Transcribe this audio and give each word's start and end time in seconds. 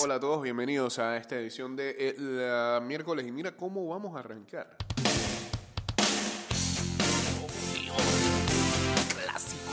Hola 0.00 0.14
a 0.14 0.20
todos, 0.20 0.42
bienvenidos 0.42 0.98
a 0.98 1.16
esta 1.16 1.36
edición 1.36 1.76
de 1.76 1.90
el 2.16 2.40
miércoles. 2.82 3.26
Y 3.26 3.32
mira 3.32 3.52
cómo 3.52 3.86
vamos 3.88 4.16
a 4.16 4.20
arrancar. 4.20 4.76
Clásico. 9.24 9.72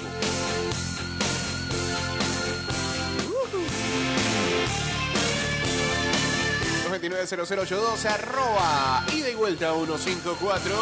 229-0082, 6.89 8.05
arroba 8.05 9.05
ida 9.13 9.29
y 9.29 9.35
vuelta 9.35 9.73
154. 9.73 10.75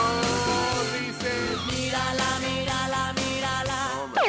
Dice. 1.00 1.32
Mírala, 1.72 2.40
mírala, 2.40 3.14
mírala. 3.14 3.90
Hombre, 4.04 4.22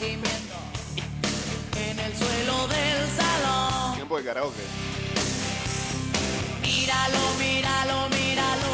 gimiendo. 0.00 0.56
En 1.76 1.98
el 1.98 2.16
suelo 2.16 2.68
del 2.68 3.08
salón. 3.16 3.94
tiempo 3.96 4.16
de 4.16 4.24
karaoke. 4.24 4.62
Míralo, 6.62 7.18
míralo, 7.38 8.08
míralo. 8.08 8.72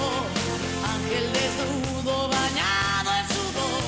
Ángel 0.94 1.32
desnudo 1.32 2.28
bañado 2.28 3.10
en 3.18 3.26
sudor. 3.34 3.82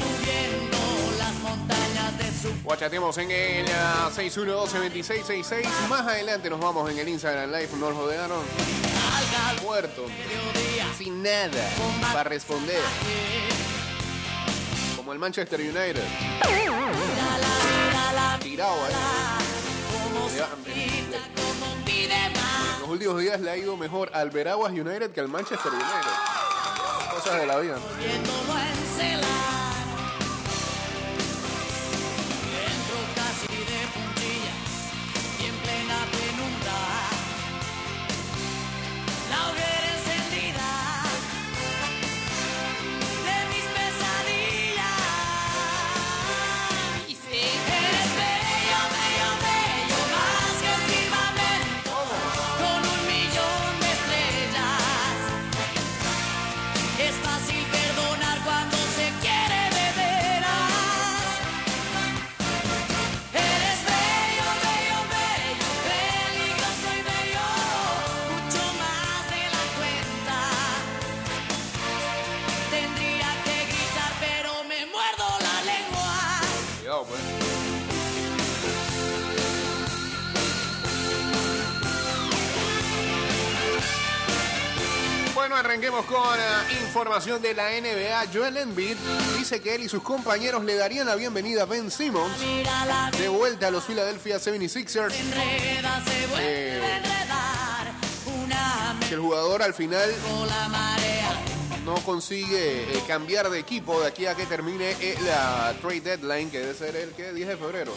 Subiendo 0.00 0.78
las 1.18 1.34
montañas 1.40 2.18
de 2.18 2.32
su 2.40 2.62
Guachateamos 2.64 3.18
en 3.18 3.30
el 3.30 3.66
ah, 3.74 4.10
612-2666. 4.16 5.68
Más 5.88 6.06
adelante 6.06 6.48
nos 6.48 6.60
vamos 6.60 6.90
en 6.90 6.98
el 6.98 7.08
Instagram 7.08 7.50
Live. 7.50 7.68
Nos 7.78 7.94
rodearon 7.94 8.40
alga 8.40 9.62
muerto, 9.62 10.06
sin 10.96 11.22
nada 11.22 11.68
para 12.14 12.30
responder. 12.30 12.80
Como 15.12 15.16
el 15.16 15.20
Manchester 15.20 15.60
United. 15.60 16.02
Tirado 18.40 18.76
más. 18.80 18.90
Los 22.80 22.88
últimos 22.88 23.20
días 23.20 23.38
le 23.42 23.50
ha 23.50 23.56
ido 23.58 23.76
mejor 23.76 24.10
al 24.14 24.30
Veraguas 24.30 24.72
United 24.72 25.10
que 25.10 25.20
al 25.20 25.28
Manchester 25.28 25.70
United. 25.70 27.10
Cosas 27.10 27.40
de 27.40 27.46
la 27.46 27.58
vida. 27.58 27.76
Información 86.92 87.40
de 87.40 87.54
la 87.54 87.70
NBA. 87.70 88.26
Joel 88.34 88.58
Embiid 88.58 88.98
dice 89.38 89.62
que 89.62 89.74
él 89.74 89.82
y 89.82 89.88
sus 89.88 90.02
compañeros 90.02 90.62
le 90.62 90.74
darían 90.74 91.06
la 91.06 91.14
bienvenida 91.14 91.62
a 91.62 91.64
Ben 91.64 91.90
Simmons 91.90 92.38
de 93.18 93.28
vuelta 93.30 93.68
a 93.68 93.70
los 93.70 93.84
Philadelphia 93.84 94.36
76ers. 94.36 95.14
enreda, 95.14 96.02
se 96.04 96.26
vuelve 96.26 96.78
Eh. 96.78 97.02
el 99.10 99.20
jugador 99.20 99.62
al 99.62 99.72
final 99.72 100.10
no 101.86 101.94
consigue 102.04 102.82
eh, 102.82 103.02
cambiar 103.08 103.48
de 103.48 103.58
equipo 103.58 103.98
de 104.02 104.08
aquí 104.08 104.26
a 104.26 104.34
que 104.34 104.44
termine 104.44 104.90
eh, 105.00 105.16
la 105.24 105.74
trade 105.80 106.00
deadline, 106.02 106.50
que 106.50 106.58
debe 106.58 106.74
ser 106.74 106.94
el 106.94 107.10
que 107.12 107.32
10 107.32 107.48
de 107.48 107.56
febrero. 107.56 107.94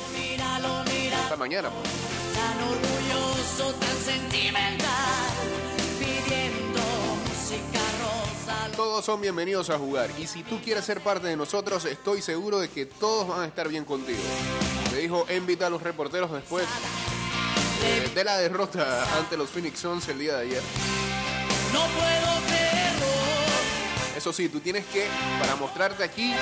Hasta 1.21 1.35
mañana, 1.35 1.69
pues. 1.69 1.91
tan 2.33 2.57
Todos 8.95 9.07
son 9.07 9.19
bienvenidos 9.19 9.69
a 9.71 9.77
jugar 9.77 10.09
y 10.17 10.25
si 10.25 10.41
tú 10.41 10.61
quieres 10.63 10.85
ser 10.85 11.01
parte 11.01 11.27
de 11.27 11.35
nosotros, 11.35 11.83
estoy 11.83 12.21
seguro 12.21 12.59
de 12.59 12.69
que 12.69 12.85
todos 12.85 13.27
van 13.27 13.41
a 13.41 13.45
estar 13.45 13.67
bien 13.67 13.83
contigo. 13.83 14.21
Le 14.93 14.99
dijo 14.99 15.25
Embiid 15.27 15.61
a 15.63 15.69
los 15.69 15.83
reporteros 15.83 16.31
después 16.31 16.65
eh, 17.83 18.09
de 18.15 18.23
la 18.23 18.37
derrota 18.37 19.05
ante 19.17 19.35
los 19.35 19.49
Phoenix 19.49 19.79
Suns 19.79 20.07
el 20.07 20.19
día 20.19 20.37
de 20.37 20.43
ayer. 20.43 20.61
No 21.73 21.81
puedo 21.81 22.47
creerlo, 22.47 23.05
Eso 24.15 24.31
sí, 24.31 24.47
tú 24.47 24.61
tienes 24.61 24.85
que, 24.85 25.05
para 25.41 25.57
mostrarte 25.57 26.01
aquí, 26.01 26.33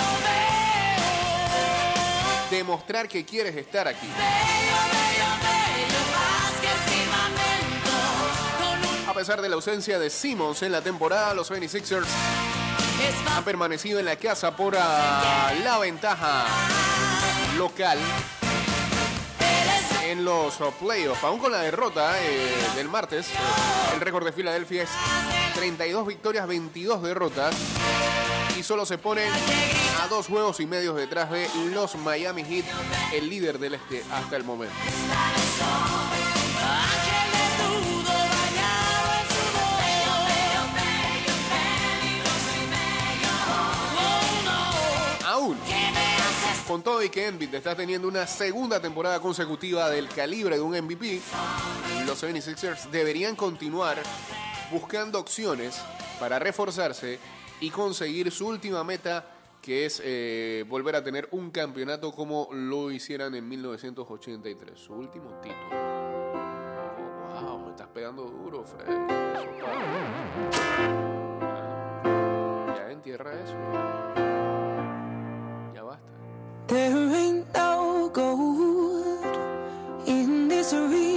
demostrar 2.51 3.07
que 3.07 3.25
quieres 3.25 3.55
estar 3.55 3.87
aquí. 3.87 4.05
Bello, 4.05 4.27
bello, 4.91 5.37
bello, 5.39 5.42
A 9.13 9.15
pesar 9.15 9.43
de 9.43 9.47
la 9.47 9.53
ausencia 9.53 9.99
de 9.99 10.09
Simmons 10.09 10.63
en 10.63 10.71
la 10.71 10.81
temporada, 10.81 11.35
los 11.35 11.51
76ers 11.51 12.07
han 13.29 13.43
permanecido 13.43 13.99
en 13.99 14.05
la 14.05 14.15
casa 14.15 14.55
por 14.55 14.75
ah, 14.75 15.53
la 15.63 15.77
ventaja 15.77 16.45
local 17.55 17.99
en 20.07 20.25
los 20.25 20.59
oh, 20.61 20.71
playoffs. 20.71 21.23
Aún 21.23 21.37
con 21.37 21.51
la 21.51 21.59
derrota 21.59 22.19
eh, 22.23 22.55
del 22.75 22.89
martes, 22.89 23.27
eh, 23.27 23.33
el 23.93 24.01
récord 24.01 24.25
de 24.25 24.31
Filadelfia 24.31 24.81
es 24.81 24.89
32 25.53 26.07
victorias, 26.07 26.47
22 26.47 27.03
derrotas. 27.03 27.53
Y 28.57 28.63
solo 28.63 28.83
se 28.83 28.97
ponen 28.97 29.31
a 30.01 30.07
dos 30.07 30.25
juegos 30.25 30.59
y 30.59 30.65
medios 30.65 30.95
detrás 30.95 31.29
de 31.29 31.47
los 31.71 31.93
Miami 31.97 32.43
Heat, 32.43 32.65
el 33.13 33.29
líder 33.29 33.59
del 33.59 33.75
este 33.75 34.03
hasta 34.11 34.37
el 34.37 34.43
momento. 34.43 34.73
No. 45.43 45.49
Aún 45.49 45.57
¿Qué 45.65 45.91
me 45.91 45.99
haces 45.99 46.63
con 46.67 46.81
todo 46.81 47.03
y 47.03 47.09
que 47.09 47.27
Embiid 47.27 47.53
está 47.53 47.75
teniendo 47.75 48.07
una 48.07 48.25
segunda 48.27 48.79
temporada 48.79 49.19
consecutiva 49.19 49.89
del 49.89 50.07
calibre 50.07 50.55
de 50.55 50.61
un 50.61 50.71
MVP, 50.71 51.21
los 52.05 52.23
76ers 52.23 52.89
deberían 52.89 53.35
continuar 53.35 54.01
buscando 54.71 55.19
opciones 55.19 55.81
para 56.19 56.39
reforzarse 56.39 57.19
y 57.59 57.69
conseguir 57.69 58.31
su 58.31 58.47
última 58.47 58.83
meta, 58.83 59.25
que 59.61 59.85
es 59.85 60.01
eh, 60.03 60.65
volver 60.67 60.95
a 60.95 61.03
tener 61.03 61.27
un 61.31 61.51
campeonato 61.51 62.13
como 62.13 62.47
lo 62.51 62.91
hicieran 62.91 63.35
en 63.35 63.47
1983, 63.47 64.79
su 64.79 64.93
último 64.93 65.39
título. 65.41 65.69
Oh, 67.35 67.41
wow, 67.41 67.65
me 67.65 67.71
estás 67.71 67.87
pegando 67.89 68.23
duro, 68.23 68.63
Fred. 68.63 68.87
Ya 72.75 72.91
entierra 72.91 73.33
eso. 73.41 73.55
Ya. 74.15 74.42
There 76.67 77.13
ain't 77.13 77.53
no 77.53 78.09
gold 78.13 79.25
in 80.07 80.47
this 80.47 80.71
river 80.73 81.12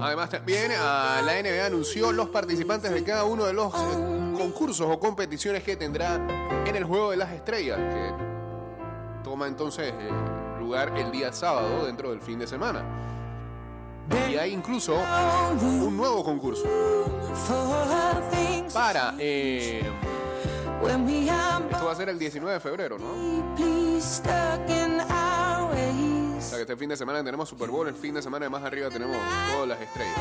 Además 0.00 0.30
también 0.30 0.70
ah, 0.78 1.20
la 1.24 1.42
NBA 1.42 1.66
anunció 1.66 2.12
los 2.12 2.28
participantes 2.28 2.92
de 2.92 3.02
cada 3.02 3.24
uno 3.24 3.44
de 3.46 3.52
los 3.52 3.72
eh, 3.74 4.34
concursos 4.36 4.86
o 4.88 4.98
competiciones 4.98 5.62
que 5.64 5.76
tendrá 5.76 6.14
en 6.64 6.76
el 6.76 6.84
Juego 6.84 7.10
de 7.10 7.16
las 7.16 7.32
Estrellas, 7.32 7.78
que 7.78 8.12
toma 9.24 9.48
entonces 9.48 9.92
eh, 9.98 10.10
lugar 10.60 10.96
el 10.96 11.10
día 11.10 11.32
sábado 11.32 11.86
dentro 11.86 12.10
del 12.10 12.20
fin 12.20 12.38
de 12.38 12.46
semana. 12.46 12.84
Y 14.30 14.36
hay 14.36 14.52
incluso 14.52 14.96
un 15.60 15.96
nuevo 15.96 16.24
concurso 16.24 16.64
para... 18.72 19.14
eh, 19.18 19.82
esto 21.70 21.86
va 21.86 21.92
a 21.92 21.96
ser 21.96 22.08
el 22.08 22.18
19 22.18 22.54
de 22.54 22.60
febrero, 22.60 22.98
¿no? 22.98 23.54
Ways. 26.48 26.58
sea 26.58 26.58
que 26.58 26.62
este 26.62 26.76
fin 26.76 26.88
de 26.88 26.96
semana 26.96 27.22
tenemos 27.22 27.48
Super 27.48 27.68
Bowl, 27.68 27.86
el 27.88 27.94
fin 27.94 28.14
de 28.14 28.22
semana 28.22 28.46
de 28.46 28.50
más 28.50 28.62
arriba 28.62 28.88
tenemos 28.88 29.16
todas 29.52 29.68
las 29.68 29.80
estrellas. 29.80 30.14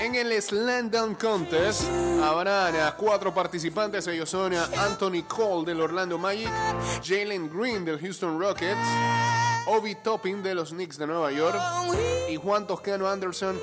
En 0.00 0.14
el 0.14 0.42
Slam 0.42 0.90
Dunk 0.90 1.20
Contest 1.20 1.82
habrán 2.22 2.76
a 2.76 2.94
cuatro 2.94 3.32
participantes. 3.32 4.06
Ellos 4.06 4.28
son 4.28 4.52
Anthony 4.54 5.22
Cole 5.26 5.64
del 5.64 5.80
Orlando 5.80 6.18
Magic, 6.18 6.50
Jalen 7.02 7.50
Green 7.50 7.84
del 7.84 7.98
Houston 7.98 8.38
Rockets, 8.38 8.78
Obi 9.66 9.94
Toppin 9.94 10.42
de 10.42 10.54
los 10.54 10.70
Knicks 10.70 10.98
de 10.98 11.06
Nueva 11.06 11.32
York 11.32 11.58
y 12.28 12.36
Juan 12.36 12.66
Toscano 12.66 13.08
Anderson 13.08 13.58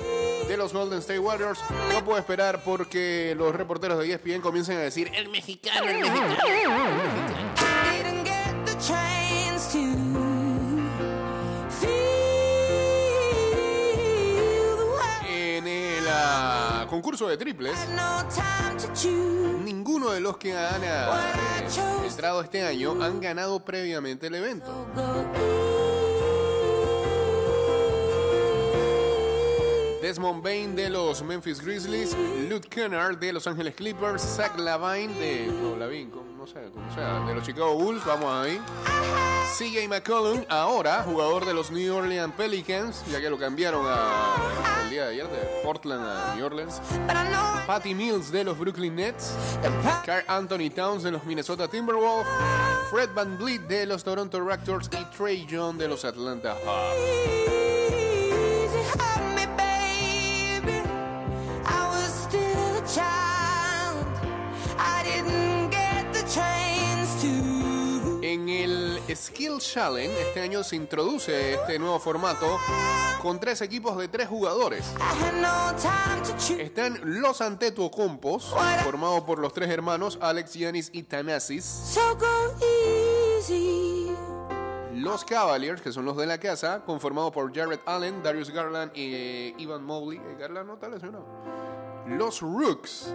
de 0.48 0.56
los 0.56 0.72
Golden 0.72 0.98
State 0.98 1.20
Warriors. 1.20 1.60
No 1.92 2.04
puedo 2.04 2.18
esperar 2.18 2.62
porque 2.64 3.34
los 3.36 3.54
reporteros 3.54 3.98
de 4.00 4.12
ESPN 4.12 4.40
comiencen 4.40 4.78
a 4.78 4.80
decir 4.80 5.10
el 5.14 5.28
mexicano, 5.28 5.88
el 5.88 6.00
mexicano. 6.00 6.36
Didn't 8.02 8.26
get 8.26 9.21
En 9.74 10.86
el 15.66 16.04
ah, 16.08 16.86
concurso 16.90 17.26
de 17.28 17.38
triples, 17.38 17.74
ninguno 19.64 20.10
de 20.10 20.20
los 20.20 20.36
que 20.36 20.52
han 20.52 20.84
eh, 20.84 21.06
entrado 22.06 22.42
este 22.42 22.62
año 22.62 23.02
han 23.02 23.18
ganado 23.20 23.64
previamente 23.64 24.26
el 24.26 24.34
evento. 24.34 24.86
Desmond 30.02 30.42
Bain 30.42 30.74
de 30.74 30.90
los 30.90 31.22
Memphis 31.22 31.64
Grizzlies, 31.64 32.16
Luke 32.50 32.68
Kennard 32.68 33.18
de 33.18 33.32
Los 33.32 33.46
Angeles 33.46 33.76
Clippers, 33.76 34.20
Zach 34.20 34.58
Lavine 34.58 35.14
de 35.14 35.46
no, 35.46 35.76
Lavine, 35.76 36.10
no 36.36 36.44
sé, 36.44 36.58
como 36.74 36.92
sea, 36.92 37.20
de 37.20 37.32
los 37.36 37.46
Chicago 37.46 37.76
Bulls, 37.76 38.04
vamos 38.04 38.26
ahí. 38.26 38.60
CJ 39.56 39.86
McCollum, 39.86 40.44
ahora 40.48 41.04
jugador 41.04 41.46
de 41.46 41.54
los 41.54 41.70
New 41.70 41.94
Orleans 41.94 42.34
Pelicans, 42.34 43.04
ya 43.12 43.20
que 43.20 43.30
lo 43.30 43.38
cambiaron 43.38 43.86
el 44.82 44.90
día 44.90 45.04
de 45.04 45.12
ayer 45.12 45.28
de 45.28 45.38
Portland 45.62 46.04
a 46.04 46.34
New 46.34 46.46
Orleans. 46.46 46.82
Patty 47.68 47.94
Mills 47.94 48.32
de 48.32 48.42
los 48.42 48.58
Brooklyn 48.58 48.96
Nets, 48.96 49.36
Carl 50.04 50.24
Anthony 50.26 50.68
Towns 50.74 51.04
de 51.04 51.12
los 51.12 51.24
Minnesota 51.24 51.68
Timberwolves, 51.68 52.26
Fred 52.90 53.10
Van 53.14 53.38
Vliet 53.38 53.68
de 53.68 53.86
los 53.86 54.02
Toronto 54.02 54.40
Raptors 54.40 54.90
y 55.00 55.16
Trey 55.16 55.46
Young 55.46 55.76
de 55.76 55.86
los 55.86 56.04
Atlanta 56.04 56.56
Hawks. 56.66 57.61
Skill 69.22 69.58
Challenge 69.60 70.20
este 70.20 70.40
año 70.40 70.64
se 70.64 70.74
introduce 70.74 71.54
este 71.54 71.78
nuevo 71.78 72.00
formato 72.00 72.58
con 73.22 73.38
tres 73.38 73.60
equipos 73.62 73.96
de 73.96 74.08
tres 74.08 74.26
jugadores. 74.26 74.84
Están 76.58 76.98
los 77.04 77.40
Antetokounmpos, 77.40 78.52
formados 78.82 79.22
por 79.22 79.38
los 79.38 79.52
tres 79.52 79.70
hermanos 79.70 80.18
Alex, 80.20 80.54
Giannis 80.54 80.90
y 80.92 81.04
Thanasis. 81.04 81.96
Los 84.92 85.24
Cavaliers, 85.24 85.80
que 85.80 85.92
son 85.92 86.04
los 86.04 86.16
de 86.16 86.26
la 86.26 86.38
casa, 86.38 86.82
conformados 86.84 87.30
por 87.30 87.54
Jared 87.54 87.78
Allen, 87.86 88.24
Darius 88.24 88.50
Garland 88.50 88.90
y 88.96 89.14
eh, 89.14 89.54
Ivan 89.58 89.84
Mobley. 89.84 90.18
Eh, 90.18 90.36
Garland 90.38 90.66
no 90.66 90.74
está 90.74 90.88
lesionado. 90.88 91.24
Los 92.08 92.40
Rooks, 92.40 93.14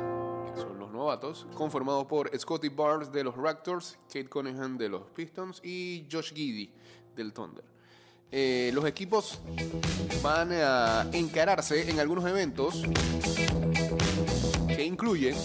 son 0.57 0.80
los 0.80 0.92
novatos, 0.92 1.45
conformados 1.54 2.06
por 2.06 2.30
Scotty 2.38 2.69
Barnes 2.69 3.12
de 3.12 3.24
los 3.24 3.36
Raptors, 3.36 3.98
Kate 4.07 4.27
Cunningham 4.27 4.77
de 4.77 4.89
los 4.89 5.04
Pistons 5.15 5.62
y 5.63 6.06
Josh 6.12 6.33
Giddy 6.33 6.71
del 7.15 7.33
Thunder. 7.33 7.63
Eh, 8.31 8.71
los 8.74 8.86
equipos 8.86 9.39
van 10.21 10.51
a 10.51 11.07
encararse 11.13 11.89
en 11.89 12.00
algunos 12.00 12.25
eventos 12.25 12.83
que 14.68 14.83
incluyen 14.83 15.36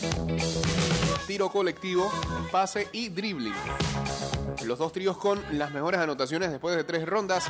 tiro 1.27 1.49
colectivo, 1.49 2.11
pase 2.51 2.89
y 2.93 3.09
dribbling. 3.09 3.55
Los 4.65 4.79
dos 4.79 4.93
tríos 4.93 5.17
con 5.17 5.41
las 5.53 5.73
mejores 5.73 6.01
anotaciones 6.01 6.51
después 6.51 6.75
de 6.77 6.85
tres 6.85 7.07
rondas 7.07 7.45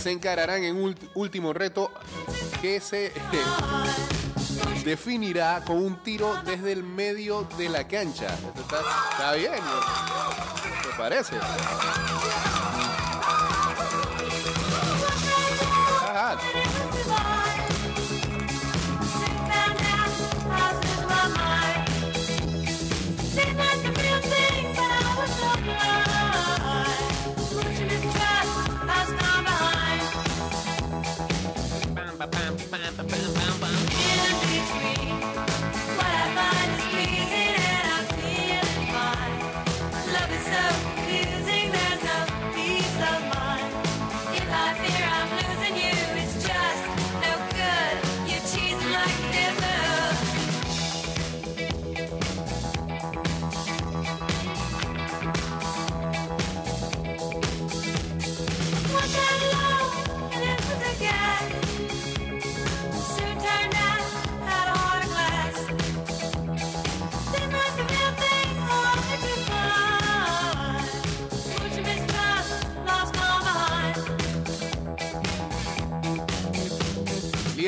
se 0.00 0.10
encararán 0.10 0.64
en 0.64 0.76
un 0.76 0.94
último 1.14 1.52
reto 1.52 1.90
que 2.60 2.80
se 2.80 3.12
definirá 4.84 5.62
con 5.64 5.76
un 5.76 6.02
tiro 6.02 6.34
desde 6.44 6.72
el 6.72 6.82
medio 6.82 7.46
de 7.56 7.68
la 7.68 7.86
cancha. 7.86 8.28
Está, 8.56 9.34
bien, 9.34 9.52
¿no? 9.54 10.90
me 10.90 10.96
parece. 10.96 11.36
Ajá. 16.00 16.38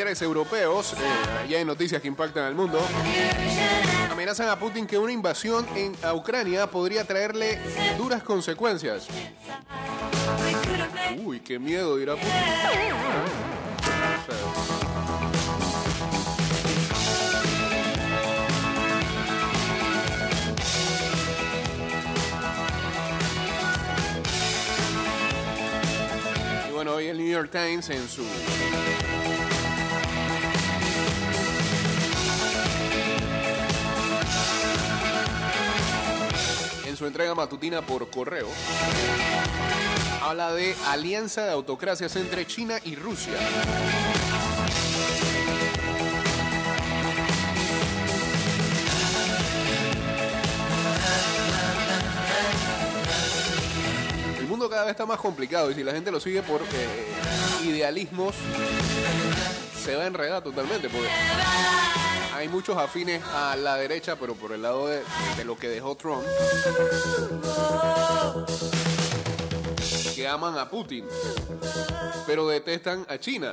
Líderes 0.05 0.21
europeos, 0.21 0.93
eh, 0.93 1.47
ya 1.49 1.57
hay 1.57 1.65
noticias 1.65 2.03
que 2.03 2.09
impactan 2.09 2.45
al 2.45 2.55
mundo, 2.55 2.79
amenazan 4.11 4.51
a 4.51 4.59
Putin 4.59 4.87
que 4.87 4.99
una 4.99 5.11
invasión 5.11 5.67
en 5.75 5.97
a 6.03 6.13
Ucrania 6.13 6.71
podría 6.71 7.07
traerle 7.07 7.59
duras 7.97 8.23
consecuencias. 8.23 9.07
Uy, 11.25 11.41
qué 11.41 11.59
miedo, 11.59 11.97
dirá 11.97 12.17
Putin. 12.17 12.31
Y 26.69 26.73
bueno, 26.73 26.93
hoy 26.93 27.07
el 27.07 27.17
New 27.17 27.27
York 27.27 27.51
Times 27.51 27.89
en 27.89 28.07
su 28.07 28.23
su 37.05 37.09
entrega 37.09 37.35
matutina 37.35 37.83
por 37.83 38.09
correo, 38.09 38.49
habla 40.23 40.55
de 40.55 40.75
alianza 40.87 41.45
de 41.45 41.51
autocracias 41.51 42.17
entre 42.17 42.47
China 42.47 42.79
y 42.83 42.95
Rusia. 42.95 43.35
El 54.39 54.47
mundo 54.47 54.71
cada 54.71 54.85
vez 54.85 54.93
está 54.93 55.05
más 55.05 55.19
complicado 55.19 55.71
y 55.71 55.75
si 55.75 55.85
la 55.85 55.93
gente 55.93 56.11
lo 56.11 56.21
sigue 56.21 56.43
por 56.43 56.63
eh, 56.63 57.67
idealismos, 57.67 58.35
se 59.85 59.95
va 59.95 60.05
a 60.05 60.07
enredar 60.07 60.43
totalmente. 60.43 60.89
Porque 60.89 61.09
hay 62.35 62.49
muchos 62.49 62.77
afines 62.77 63.23
a 63.35 63.55
la 63.57 63.77
derecha, 63.77 64.17
pero 64.17 64.35
por 64.35 64.53
el 64.53 64.63
lado 64.63 64.89
de, 64.89 65.03
lo 65.45 65.59
que 65.59 65.69
dejó 65.69 65.95
Trump, 65.95 66.25
que 70.15 70.27
aman 70.27 70.57
a 70.59 70.71
Putin, 70.71 71.05
pero 72.27 72.49
detestan 72.49 73.05
a 73.09 73.19
China. 73.19 73.53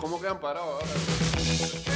¿Cómo 0.00 0.20
quedan 0.20 0.38
parados 0.38 0.68
ahora? 0.68 1.91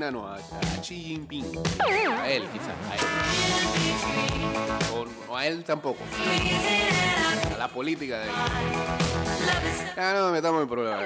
No, 0.00 0.26
a, 0.26 0.36
a 0.36 0.80
Xi 0.80 0.94
Jinping. 0.94 1.44
A 2.18 2.28
él, 2.30 2.48
quizás. 2.50 2.74
A 2.90 2.94
él. 2.94 3.02
O, 5.28 5.36
a 5.36 5.46
él 5.46 5.62
tampoco. 5.62 5.98
A 7.54 7.58
la 7.58 7.68
política 7.68 8.18
de 8.18 8.24
él. 8.24 8.30
Ah, 9.98 10.14
no, 10.16 10.30
metamos 10.30 10.62
en 10.62 10.68
problemas. 10.70 11.00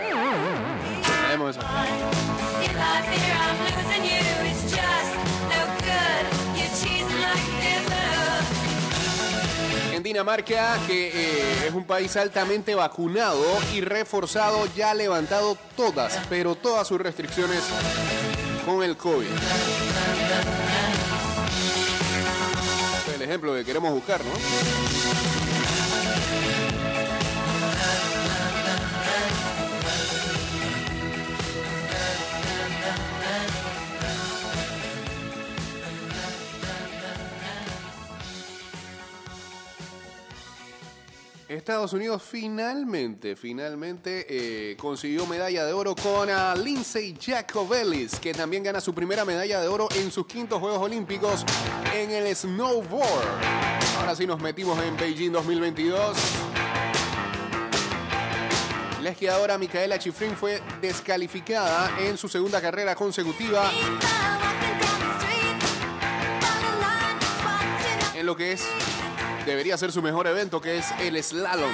Sabemos 1.04 1.56
eso. 1.56 1.66
En 9.92 10.02
Dinamarca, 10.04 10.78
que 10.86 11.08
eh, 11.08 11.66
es 11.66 11.74
un 11.74 11.84
país 11.84 12.16
altamente 12.16 12.76
vacunado 12.76 13.44
y 13.74 13.80
reforzado, 13.80 14.66
ya 14.76 14.92
ha 14.92 14.94
levantado 14.94 15.58
todas, 15.76 16.20
pero 16.28 16.54
todas 16.54 16.86
sus 16.86 17.00
restricciones 17.00 17.60
con 18.64 18.82
el 18.82 18.96
COVID. 18.96 19.26
El 23.14 23.22
ejemplo 23.22 23.54
que 23.54 23.64
queremos 23.64 23.92
buscar, 23.92 24.20
¿no? 24.24 25.03
Estados 41.54 41.92
Unidos 41.92 42.22
finalmente, 42.22 43.36
finalmente 43.36 44.26
eh, 44.28 44.76
consiguió 44.76 45.24
medalla 45.26 45.64
de 45.64 45.72
oro 45.72 45.94
con 45.94 46.28
a 46.28 46.54
Lindsay 46.56 47.16
Jacobellis, 47.20 48.18
que 48.18 48.34
también 48.34 48.62
gana 48.62 48.80
su 48.80 48.92
primera 48.92 49.24
medalla 49.24 49.60
de 49.60 49.68
oro 49.68 49.88
en 49.94 50.10
sus 50.10 50.26
quintos 50.26 50.58
Juegos 50.58 50.80
Olímpicos 50.80 51.44
en 51.94 52.10
el 52.10 52.34
snowboard. 52.34 53.44
Ahora 53.98 54.16
sí 54.16 54.26
nos 54.26 54.40
metimos 54.40 54.82
en 54.82 54.96
Beijing 54.96 55.30
2022. 55.30 56.16
La 59.02 59.10
esquiadora 59.10 59.56
Micaela 59.56 59.98
Chifrin 59.98 60.34
fue 60.34 60.60
descalificada 60.80 62.00
en 62.00 62.16
su 62.16 62.28
segunda 62.28 62.60
carrera 62.60 62.94
consecutiva 62.94 63.70
en 68.14 68.26
lo 68.26 68.34
que 68.34 68.52
es 68.52 68.66
debería 69.44 69.76
ser 69.76 69.92
su 69.92 70.02
mejor 70.02 70.26
evento, 70.26 70.60
que 70.60 70.78
es 70.78 70.86
el 71.00 71.22
slalom. 71.22 71.72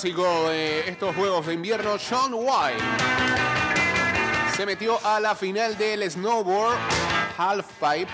Clásico 0.00 0.48
de 0.48 0.88
estos 0.88 1.14
juegos 1.14 1.44
de 1.44 1.52
invierno, 1.52 1.98
Sean 1.98 2.32
White. 2.32 2.82
Se 4.56 4.64
metió 4.64 4.98
a 5.04 5.20
la 5.20 5.34
final 5.34 5.76
del 5.76 6.10
snowboard 6.10 6.78
halfpipe. 7.36 8.10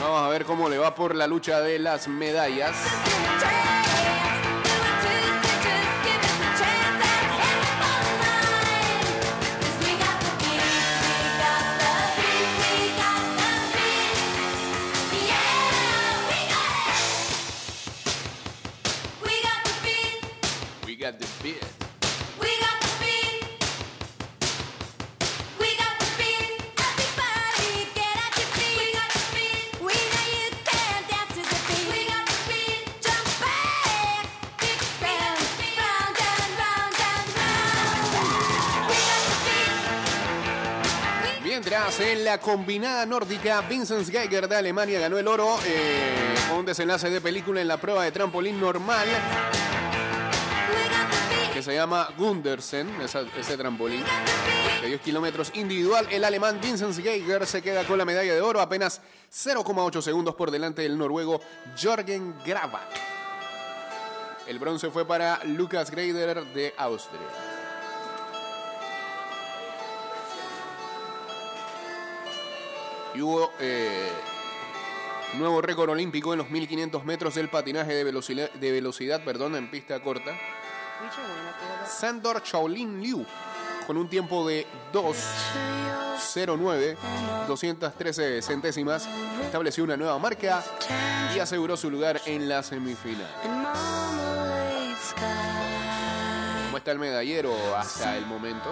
Vamos 0.00 0.22
a 0.22 0.28
ver 0.28 0.44
cómo 0.44 0.68
le 0.68 0.78
va 0.78 0.94
por 0.94 1.16
la 1.16 1.26
lucha 1.26 1.60
de 1.60 1.80
las 1.80 2.06
medallas. 2.06 2.76
En 41.98 42.24
la 42.24 42.38
combinada 42.38 43.04
nórdica, 43.06 43.60
Vincent 43.62 44.08
Geiger 44.08 44.48
de 44.48 44.56
Alemania 44.56 45.00
ganó 45.00 45.18
el 45.18 45.26
oro 45.26 45.58
eh, 45.66 46.34
un 46.56 46.64
desenlace 46.64 47.10
de 47.10 47.20
película 47.20 47.60
en 47.60 47.66
la 47.66 47.76
prueba 47.76 48.04
de 48.04 48.12
trampolín 48.12 48.60
normal 48.60 49.06
que 51.52 51.62
se 51.62 51.74
llama 51.74 52.08
Gundersen, 52.16 52.88
ese 53.00 53.56
trampolín 53.56 54.04
de 54.80 54.88
10 54.88 55.00
kilómetros 55.00 55.50
individual. 55.54 56.06
El 56.10 56.24
alemán 56.24 56.60
Vincent 56.62 56.94
Geiger 56.94 57.46
se 57.46 57.60
queda 57.60 57.84
con 57.84 57.98
la 57.98 58.04
medalla 58.04 58.32
de 58.32 58.40
oro 58.40 58.60
apenas 58.60 59.00
0,8 59.30 60.00
segundos 60.00 60.34
por 60.34 60.50
delante 60.50 60.82
del 60.82 60.96
noruego 60.96 61.40
Jorgen 61.80 62.34
Grabak. 62.44 62.88
El 64.46 64.58
bronce 64.58 64.90
fue 64.90 65.04
para 65.04 65.42
Lucas 65.44 65.90
Greider 65.90 66.44
de 66.54 66.74
Austria. 66.78 67.51
Y 73.14 73.20
hubo 73.20 73.52
eh, 73.60 74.10
nuevo 75.34 75.60
récord 75.60 75.90
olímpico 75.90 76.32
en 76.32 76.38
los 76.38 76.50
1500 76.50 77.04
metros 77.04 77.34
del 77.34 77.48
patinaje 77.48 77.94
de 77.94 78.04
velocidad, 78.04 78.50
de 78.52 78.72
velocidad 78.72 79.22
perdón, 79.24 79.56
en 79.56 79.70
pista 79.70 80.00
corta. 80.00 80.32
Sandor 81.86 82.42
Shaolin 82.42 83.00
Liu 83.00 83.26
con 83.86 83.96
un 83.96 84.08
tiempo 84.08 84.46
de 84.46 84.66
2.09, 84.92 86.96
213 87.48 88.42
centésimas, 88.42 89.08
estableció 89.42 89.82
una 89.84 89.96
nueva 89.96 90.18
marca 90.18 90.62
y 91.34 91.38
aseguró 91.38 91.76
su 91.76 91.90
lugar 91.90 92.20
en 92.26 92.48
la 92.48 92.62
semifinal. 92.62 93.28
¿Cómo 96.66 96.78
está 96.78 96.92
el 96.92 96.98
medallero 96.98 97.54
hasta 97.76 98.16
el 98.16 98.26
momento? 98.26 98.70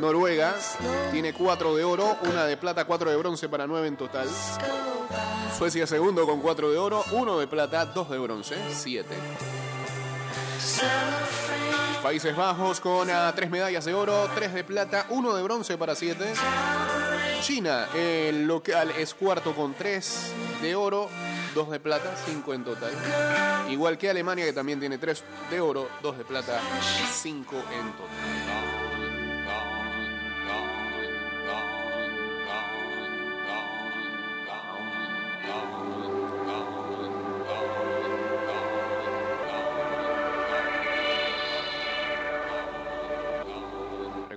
Noruega 0.00 0.54
tiene 1.10 1.32
4 1.32 1.76
de 1.76 1.84
oro, 1.84 2.16
una 2.22 2.44
de 2.44 2.56
plata, 2.56 2.84
4 2.84 3.10
de 3.10 3.16
bronce 3.16 3.48
para 3.48 3.66
9 3.66 3.88
en 3.88 3.96
total. 3.96 4.28
Suecia 5.56 5.86
segundo 5.86 6.26
con 6.26 6.40
4 6.40 6.70
de 6.70 6.78
oro, 6.78 7.04
1 7.12 7.38
de 7.38 7.46
plata, 7.46 7.86
2 7.86 8.10
de 8.10 8.18
bronce, 8.18 8.56
7. 8.70 9.14
Cellophane 10.58 11.62
Países 12.02 12.36
Bajos 12.36 12.80
con 12.80 13.08
3 13.08 13.50
medallas 13.50 13.84
de 13.84 13.94
oro, 13.94 14.28
3 14.34 14.54
de 14.54 14.64
plata, 14.64 15.06
1 15.10 15.34
de 15.36 15.42
bronce 15.44 15.78
para 15.78 15.94
7. 15.94 16.32
China, 17.42 17.86
el 17.94 18.44
local 18.44 18.90
es 18.98 19.14
cuarto 19.14 19.54
con 19.54 19.74
3 19.74 20.32
de 20.62 20.74
oro, 20.74 21.08
2 21.54 21.70
de 21.70 21.78
plata, 21.78 22.12
5 22.26 22.54
en 22.54 22.64
total. 22.64 22.90
Igual 23.70 23.98
que 23.98 24.10
Alemania 24.10 24.44
que 24.44 24.52
también 24.52 24.80
tiene 24.80 24.98
3 24.98 25.22
de 25.48 25.60
oro, 25.60 25.88
2 26.02 26.18
de 26.18 26.24
plata, 26.24 26.60
5 27.12 27.54
en 27.54 27.92
total. 27.92 28.71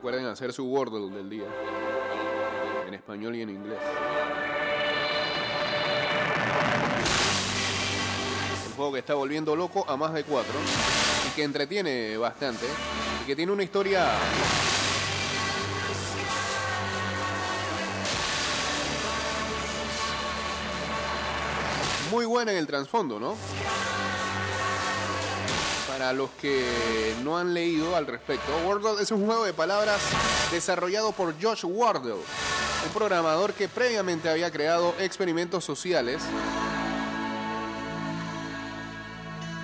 Recuerden 0.05 0.31
hacer 0.31 0.53
su 0.53 0.65
Wordle 0.65 1.09
del 1.17 1.27
día. 1.27 1.47
En 2.87 2.93
español 2.93 3.35
y 3.37 3.41
en 3.41 3.49
inglés. 3.49 3.79
El 8.67 8.73
juego 8.75 8.93
que 8.93 8.99
está 8.99 9.15
volviendo 9.15 9.55
loco 9.55 9.83
a 9.89 9.97
más 9.97 10.13
de 10.13 10.23
4 10.23 10.53
y 11.27 11.35
que 11.35 11.43
entretiene 11.43 12.17
bastante 12.17 12.67
y 13.23 13.25
que 13.25 13.35
tiene 13.35 13.51
una 13.51 13.63
historia 13.63 14.07
muy 22.11 22.27
buena 22.27 22.51
en 22.51 22.59
el 22.59 22.67
trasfondo, 22.67 23.19
¿no? 23.19 23.35
Para 26.05 26.17
los 26.17 26.29
que 26.39 27.15
no 27.23 27.35
han 27.35 27.55
leído 27.55 27.95
al 27.95 28.05
respecto, 28.05 28.55
Wordle 28.63 29.01
es 29.01 29.09
un 29.09 29.25
juego 29.25 29.43
de 29.43 29.53
palabras 29.53 29.99
desarrollado 30.51 31.13
por 31.13 31.33
Josh 31.41 31.65
Wardle, 31.65 32.13
un 32.13 32.93
programador 32.93 33.53
que 33.53 33.67
previamente 33.67 34.29
había 34.29 34.51
creado 34.51 34.93
experimentos 34.99 35.65
sociales 35.65 36.21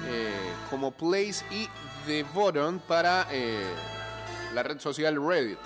eh, 0.08 0.34
como 0.72 0.90
Place 0.90 1.46
y 1.52 1.70
The 2.08 2.24
Button 2.34 2.80
para 2.88 3.28
eh, 3.30 3.62
la 4.56 4.64
red 4.64 4.80
social 4.80 5.24
Reddit. 5.24 5.60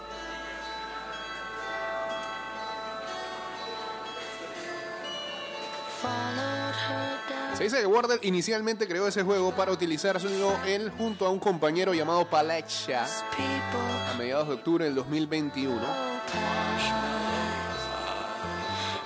Dice 7.65 7.81
que 7.81 7.87
Wardle 7.87 8.19
inicialmente 8.21 8.87
creó 8.87 9.07
ese 9.07 9.23
juego 9.23 9.51
para 9.55 9.71
utilizárselo 9.71 10.53
él 10.67 10.91
junto 10.99 11.25
a 11.25 11.31
un 11.31 11.39
compañero 11.39 11.95
llamado 11.95 12.29
Palacha 12.29 13.05
a 13.05 14.13
mediados 14.19 14.49
de 14.49 14.53
octubre 14.53 14.85
del 14.85 14.93
2021. 14.93 15.81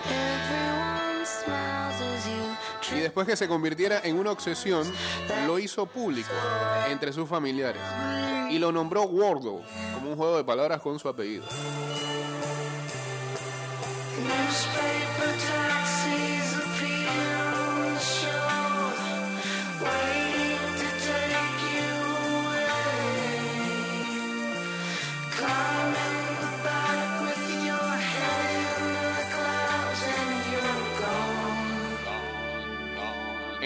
Everyone 0.05 1.25
smiles 1.25 2.01
as 2.01 2.27
you 2.27 2.97
Y 2.97 2.99
después 2.99 3.25
que 3.27 3.37
se 3.37 3.47
convirtiera 3.47 4.01
en 4.03 4.17
una 4.17 4.31
obsesión, 4.31 4.91
lo 5.47 5.57
hizo 5.57 5.85
público 5.85 6.33
entre 6.89 7.13
sus 7.13 7.29
familiares 7.29 7.81
y 8.49 8.59
lo 8.59 8.73
nombró 8.73 9.03
Wordle 9.03 9.61
como 9.93 10.09
un 10.09 10.17
juego 10.17 10.35
de 10.35 10.43
palabras 10.43 10.81
con 10.81 10.99
su 10.99 11.07
apellido. 11.07 11.45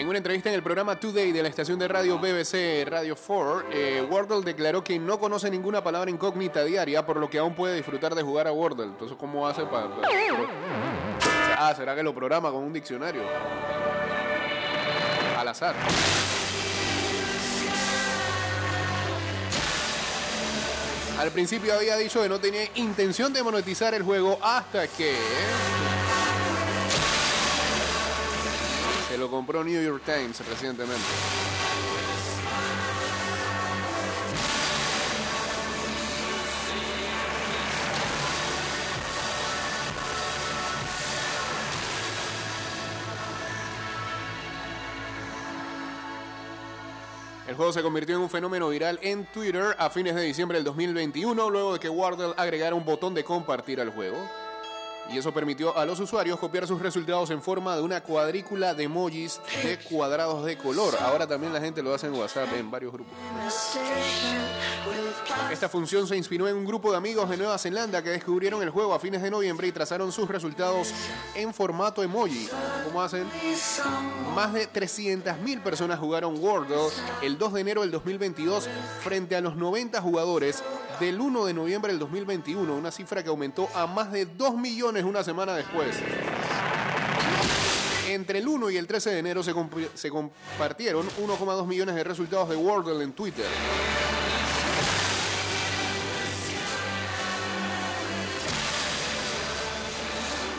En 0.04 0.10
una 0.10 0.18
entrevista 0.18 0.50
en 0.50 0.54
el 0.56 0.62
programa 0.62 1.00
Today 1.00 1.32
de 1.32 1.42
la 1.42 1.48
estación 1.48 1.78
de 1.78 1.88
radio 1.88 2.18
BBC 2.18 2.86
Radio 2.86 3.16
4, 3.16 3.64
eh, 3.72 4.06
Wordle 4.06 4.42
declaró 4.42 4.84
que 4.84 4.98
no 4.98 5.18
conoce 5.18 5.50
ninguna 5.50 5.82
palabra 5.82 6.10
incógnita 6.10 6.62
diaria, 6.62 7.06
por 7.06 7.16
lo 7.16 7.30
que 7.30 7.38
aún 7.38 7.54
puede 7.54 7.74
disfrutar 7.76 8.14
de 8.14 8.22
jugar 8.22 8.46
a 8.46 8.52
Wordle. 8.52 8.84
Entonces, 8.84 9.16
¿cómo 9.18 9.48
hace 9.48 9.64
para...? 9.64 9.88
Ah, 11.56 11.72
¿será 11.74 11.96
que 11.96 12.02
lo 12.02 12.14
programa 12.14 12.50
con 12.50 12.64
un 12.64 12.72
diccionario? 12.74 13.22
Al 15.38 15.48
azar. 15.48 15.74
Al 21.18 21.30
principio 21.30 21.72
había 21.72 21.96
dicho 21.96 22.22
que 22.22 22.28
no 22.28 22.38
tenía 22.38 22.68
intención 22.74 23.32
de 23.32 23.42
monetizar 23.42 23.94
el 23.94 24.02
juego 24.02 24.38
hasta 24.42 24.86
que... 24.86 25.16
Lo 29.18 29.30
compró 29.30 29.62
New 29.62 29.80
York 29.80 30.02
Times 30.04 30.46
recientemente. 30.48 31.02
El 47.46 47.54
juego 47.56 47.72
se 47.72 47.82
convirtió 47.82 48.16
en 48.16 48.22
un 48.22 48.30
fenómeno 48.30 48.68
viral 48.68 48.98
en 49.00 49.26
Twitter 49.26 49.76
a 49.78 49.90
fines 49.90 50.16
de 50.16 50.22
diciembre 50.22 50.58
del 50.58 50.64
2021, 50.64 51.50
luego 51.50 51.74
de 51.74 51.78
que 51.78 51.88
Wardle 51.88 52.34
agregara 52.36 52.74
un 52.74 52.84
botón 52.84 53.14
de 53.14 53.22
compartir 53.22 53.80
al 53.80 53.90
juego. 53.90 54.43
Y 55.10 55.18
eso 55.18 55.32
permitió 55.32 55.76
a 55.76 55.84
los 55.84 56.00
usuarios 56.00 56.38
copiar 56.38 56.66
sus 56.66 56.80
resultados 56.80 57.30
en 57.30 57.42
forma 57.42 57.76
de 57.76 57.82
una 57.82 58.00
cuadrícula 58.02 58.74
de 58.74 58.84
emojis 58.84 59.40
de 59.62 59.78
cuadrados 59.78 60.44
de 60.44 60.56
color. 60.56 60.94
Ahora 61.00 61.26
también 61.26 61.52
la 61.52 61.60
gente 61.60 61.82
lo 61.82 61.94
hace 61.94 62.06
en 62.06 62.14
WhatsApp 62.14 62.48
en 62.54 62.70
varios 62.70 62.92
grupos. 62.92 63.14
Esta 65.52 65.68
función 65.68 66.06
se 66.06 66.16
inspiró 66.16 66.48
en 66.48 66.56
un 66.56 66.64
grupo 66.64 66.90
de 66.90 66.96
amigos 66.96 67.28
de 67.28 67.36
Nueva 67.36 67.58
Zelanda 67.58 68.02
que 68.02 68.10
descubrieron 68.10 68.62
el 68.62 68.70
juego 68.70 68.94
a 68.94 68.98
fines 68.98 69.22
de 69.22 69.30
noviembre 69.30 69.68
y 69.68 69.72
trazaron 69.72 70.10
sus 70.10 70.28
resultados 70.28 70.92
en 71.34 71.52
formato 71.52 72.02
emoji. 72.02 72.48
¿Cómo 72.84 73.02
hacen? 73.02 73.26
Más 74.34 74.52
de 74.52 74.68
300.000 74.68 75.62
personas 75.62 75.98
jugaron 75.98 76.38
Wordle 76.38 76.76
el 77.22 77.38
2 77.38 77.52
de 77.52 77.60
enero 77.60 77.80
del 77.82 77.90
2022 77.90 78.68
frente 79.02 79.36
a 79.36 79.40
los 79.40 79.54
90 79.56 80.00
jugadores 80.00 80.62
del 81.00 81.20
1 81.20 81.44
de 81.46 81.54
noviembre 81.54 81.92
del 81.92 81.98
2021, 81.98 82.74
una 82.74 82.90
cifra 82.90 83.22
que 83.22 83.28
aumentó 83.28 83.68
a 83.74 83.86
más 83.86 84.10
de 84.12 84.26
2 84.26 84.56
millones 84.56 85.04
una 85.04 85.22
semana 85.24 85.54
después. 85.54 85.96
Entre 88.08 88.38
el 88.38 88.46
1 88.48 88.70
y 88.70 88.76
el 88.76 88.86
13 88.86 89.10
de 89.10 89.18
enero 89.18 89.42
se, 89.42 89.54
comp- 89.54 89.88
se 89.94 90.10
compartieron 90.10 91.06
1,2 91.20 91.66
millones 91.66 91.94
de 91.94 92.04
resultados 92.04 92.48
de 92.48 92.56
Wordle 92.56 93.02
en 93.02 93.12
Twitter. 93.12 93.46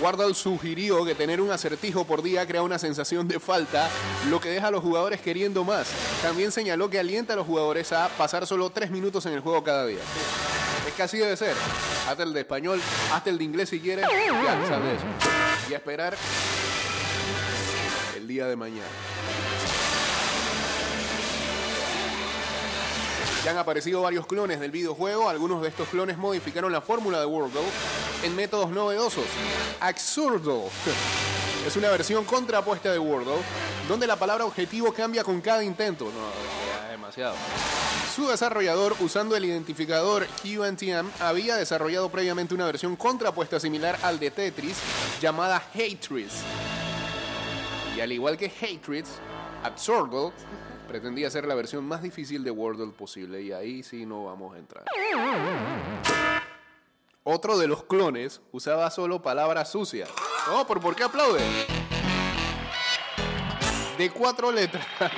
Wardle 0.01 0.33
sugirió 0.33 1.05
que 1.05 1.15
tener 1.15 1.39
un 1.39 1.51
acertijo 1.51 2.05
por 2.05 2.21
día 2.21 2.45
crea 2.45 2.61
una 2.61 2.77
sensación 2.77 3.27
de 3.27 3.39
falta, 3.39 3.89
lo 4.29 4.39
que 4.39 4.49
deja 4.49 4.67
a 4.67 4.71
los 4.71 4.83
jugadores 4.83 5.21
queriendo 5.21 5.63
más. 5.63 5.87
También 6.21 6.51
señaló 6.51 6.89
que 6.89 6.99
alienta 6.99 7.33
a 7.33 7.35
los 7.35 7.47
jugadores 7.47 7.91
a 7.93 8.09
pasar 8.09 8.45
solo 8.45 8.69
tres 8.69 8.91
minutos 8.91 9.25
en 9.25 9.33
el 9.33 9.39
juego 9.39 9.63
cada 9.63 9.85
día. 9.85 9.99
Es 10.87 10.93
que 10.93 11.03
así 11.03 11.17
debe 11.17 11.37
ser. 11.37 11.55
Hazte 12.07 12.23
el 12.23 12.33
de 12.33 12.41
español, 12.41 12.81
hazte 13.13 13.29
el 13.29 13.37
de 13.37 13.43
inglés 13.43 13.69
si 13.69 13.79
quieres, 13.79 14.05
ya. 14.05 14.81
Y 15.69 15.73
a 15.73 15.77
esperar 15.77 16.15
el 18.15 18.27
día 18.27 18.47
de 18.47 18.55
mañana. 18.55 19.14
Ya 23.45 23.51
han 23.51 23.57
aparecido 23.59 24.01
varios 24.01 24.25
clones 24.25 24.59
del 24.59 24.71
videojuego. 24.71 25.29
Algunos 25.29 25.61
de 25.61 25.67
estos 25.67 25.87
clones 25.89 26.17
modificaron 26.17 26.71
la 26.71 26.81
fórmula 26.81 27.19
de 27.19 27.27
Wordle 27.27 27.61
en 28.23 28.35
métodos 28.35 28.71
novedosos. 28.71 29.25
Absurdo 29.79 30.63
es 31.67 31.75
una 31.75 31.91
versión 31.91 32.25
contrapuesta 32.25 32.91
de 32.91 32.97
Wordle, 32.97 33.37
donde 33.87 34.07
la 34.07 34.15
palabra 34.15 34.45
objetivo 34.45 34.91
cambia 34.91 35.23
con 35.23 35.41
cada 35.41 35.63
intento. 35.63 36.05
No, 36.05 36.89
demasiado. 36.89 37.35
Su 38.15 38.27
desarrollador, 38.29 38.95
usando 38.99 39.35
el 39.35 39.45
identificador 39.45 40.25
QNTM, 40.41 41.07
había 41.19 41.55
desarrollado 41.55 42.09
previamente 42.09 42.55
una 42.55 42.65
versión 42.65 42.95
contrapuesta 42.95 43.59
similar 43.59 43.99
al 44.01 44.17
de 44.17 44.31
Tetris, 44.31 44.77
llamada 45.21 45.61
Hatris. 45.71 46.31
Y 47.95 48.01
al 48.01 48.11
igual 48.11 48.37
que 48.37 48.47
Hatris, 48.47 49.05
Absurdle 49.63 50.31
pretendía 50.85 51.29
ser 51.29 51.45
la 51.45 51.55
versión 51.55 51.85
más 51.85 52.01
difícil 52.01 52.43
de 52.43 52.51
Wordle 52.51 52.91
posible, 52.91 53.41
y 53.41 53.51
ahí 53.51 53.83
sí 53.83 54.05
no 54.05 54.25
vamos 54.25 54.55
a 54.55 54.59
entrar. 54.59 54.85
Otro 57.23 57.57
de 57.57 57.67
los 57.67 57.83
clones 57.83 58.41
usaba 58.51 58.89
solo 58.91 59.21
palabras 59.21 59.71
sucias. 59.71 60.09
No, 60.47 60.65
¿por, 60.67 60.79
¿por 60.79 60.95
qué 60.95 61.03
aplaude? 61.03 61.41
De 63.97 64.09
cuatro 64.11 64.51
letras, 64.51 64.85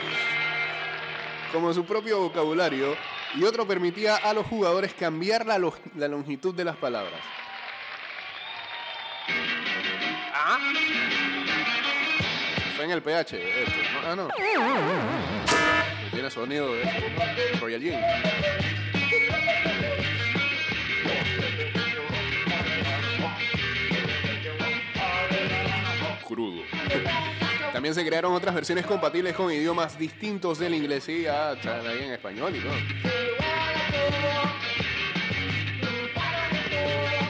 como 1.51 1.73
su 1.73 1.85
propio 1.85 2.19
vocabulario, 2.19 2.95
y 3.35 3.43
otro 3.43 3.67
permitía 3.67 4.15
a 4.15 4.33
los 4.33 4.45
jugadores 4.47 4.93
cambiar 4.93 5.45
la, 5.45 5.59
la 5.95 6.07
longitud 6.07 6.55
de 6.55 6.63
las 6.63 6.77
palabras. 6.77 7.19
Ah. 10.33 10.57
Está 12.71 12.83
en 12.85 12.91
el 12.91 13.01
PH. 13.01 13.63
esto. 13.63 13.73
Ah, 14.05 14.15
no. 14.15 14.27
Tiene 16.11 16.31
sonido 16.31 16.73
de 16.73 16.85
¿no? 16.85 17.59
Royal 17.59 17.81
Gin. 17.81 17.99
Crudo. 26.25 26.63
También 27.71 27.93
se 27.93 28.05
crearon 28.05 28.33
otras 28.33 28.55
versiones 28.55 28.85
compatibles 28.85 29.35
con 29.35 29.51
idiomas 29.51 29.97
distintos 29.97 30.59
del 30.59 30.73
inglés. 30.73 31.03
Sí, 31.03 31.25
ahí 31.27 32.03
en 32.03 32.11
español 32.13 32.55
y 32.55 32.59
todo. 32.59 32.73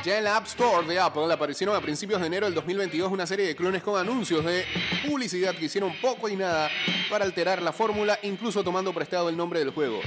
Ya 0.08 0.20
en 0.20 0.24
la 0.24 0.38
App 0.38 0.46
Store 0.46 0.88
de 0.88 0.98
Apple 0.98 1.34
aparecieron 1.34 1.76
a 1.76 1.82
principios 1.82 2.22
de 2.22 2.28
enero 2.28 2.46
del 2.46 2.56
2022 2.56 3.12
una 3.12 3.28
serie 3.28 3.46
de 3.46 3.58
clones 3.58 3.84
con 3.84 4.00
anuncios 4.00 4.46
de 4.46 4.64
publicidad 5.06 5.54
que 5.54 5.66
hicieron 5.66 5.92
poco 6.00 6.30
y 6.30 6.38
nada 6.38 6.70
para 7.10 7.26
alterar 7.26 7.62
la 7.62 7.74
fórmula, 7.74 8.18
incluso 8.22 8.64
tomando 8.64 8.94
prestado 8.94 9.28
el 9.28 9.36
nombre 9.36 9.60
del 9.60 9.72
juego. 9.72 10.00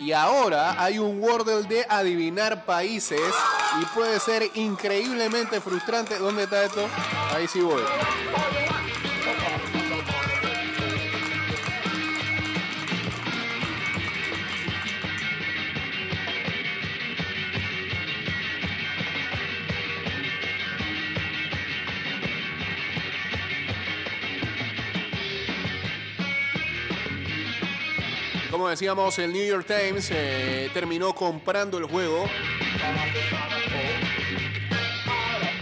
Y, 0.00 0.10
ahora 0.10 0.74
hay 0.82 0.98
un 0.98 1.20
Wordle 1.20 1.62
de 1.68 1.86
adivinar 1.88 2.64
países 2.64 3.20
y 3.80 3.84
puede 3.94 4.18
ser 4.18 4.42
increíblemente 4.54 5.60
frustrante. 5.60 6.18
¿Dónde 6.18 6.42
está 6.42 6.64
esto? 6.64 6.88
Ahí 7.32 7.46
sí 7.46 7.60
voy. 7.60 7.80
Decíamos, 28.72 29.18
el 29.18 29.34
New 29.34 29.46
York 29.46 29.66
Times 29.66 30.10
eh, 30.10 30.70
terminó 30.72 31.14
comprando 31.14 31.76
el 31.76 31.84
juego. 31.84 32.24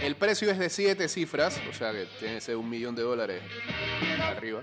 El 0.01 0.15
precio 0.15 0.49
es 0.49 0.57
de 0.57 0.69
7 0.69 1.09
cifras, 1.09 1.59
o 1.69 1.73
sea 1.73 1.91
que 1.91 2.05
tiene 2.19 2.35
que 2.35 2.41
ser 2.41 2.55
un 2.55 2.69
millón 2.69 2.95
de 2.95 3.03
dólares 3.03 3.41
arriba. 4.21 4.61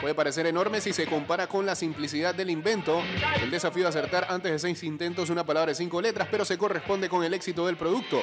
Puede 0.00 0.14
parecer 0.14 0.46
enorme 0.46 0.80
si 0.80 0.94
se 0.94 1.06
compara 1.06 1.46
con 1.46 1.66
la 1.66 1.74
simplicidad 1.74 2.34
del 2.34 2.48
invento. 2.48 3.02
El 3.42 3.50
desafío 3.50 3.82
de 3.82 3.90
acertar 3.90 4.26
antes 4.30 4.50
de 4.50 4.58
6 4.58 4.82
intentos 4.84 5.28
una 5.28 5.44
palabra 5.44 5.72
de 5.72 5.74
5 5.74 6.00
letras, 6.00 6.28
pero 6.30 6.46
se 6.46 6.56
corresponde 6.56 7.10
con 7.10 7.22
el 7.24 7.34
éxito 7.34 7.66
del 7.66 7.76
producto. 7.76 8.22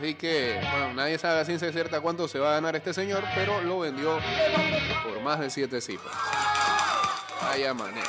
Así 0.00 0.14
que, 0.14 0.58
bueno, 0.70 0.94
nadie 0.94 1.18
sabe 1.18 1.40
a 1.40 1.44
ciencia 1.44 1.70
cierta 1.72 2.00
cuánto 2.00 2.26
se 2.26 2.38
va 2.38 2.52
a 2.52 2.54
ganar 2.54 2.74
este 2.74 2.94
señor, 2.94 3.22
pero 3.34 3.60
lo 3.60 3.80
vendió 3.80 4.18
por 5.04 5.20
más 5.20 5.40
de 5.40 5.50
7 5.50 5.78
cifras. 5.78 6.16
Vaya 7.42 7.74
manera. 7.74 8.08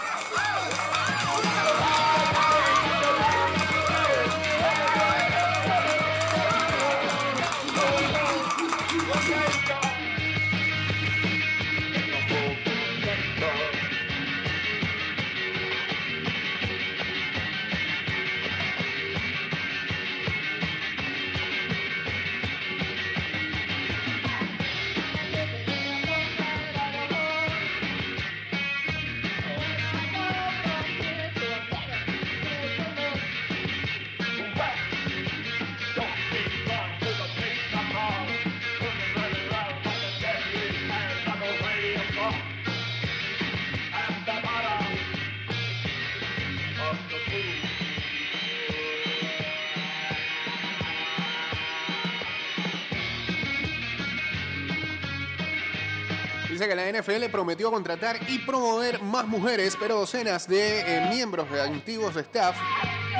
Que 56.72 56.76
la 56.76 56.90
NFL 56.90 57.26
prometió 57.30 57.70
contratar 57.70 58.18
y 58.30 58.40
promover 58.40 59.02
más 59.02 59.28
mujeres, 59.28 59.76
pero 59.78 59.96
docenas 60.00 60.48
de 60.48 60.80
eh, 60.80 61.10
miembros 61.10 61.52
de 61.52 61.62
antiguos 61.62 62.16
staff 62.16 62.56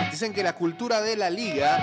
dicen 0.10 0.32
que 0.32 0.42
la 0.42 0.54
cultura 0.54 1.02
de 1.02 1.18
la 1.18 1.30
liga 1.30 1.78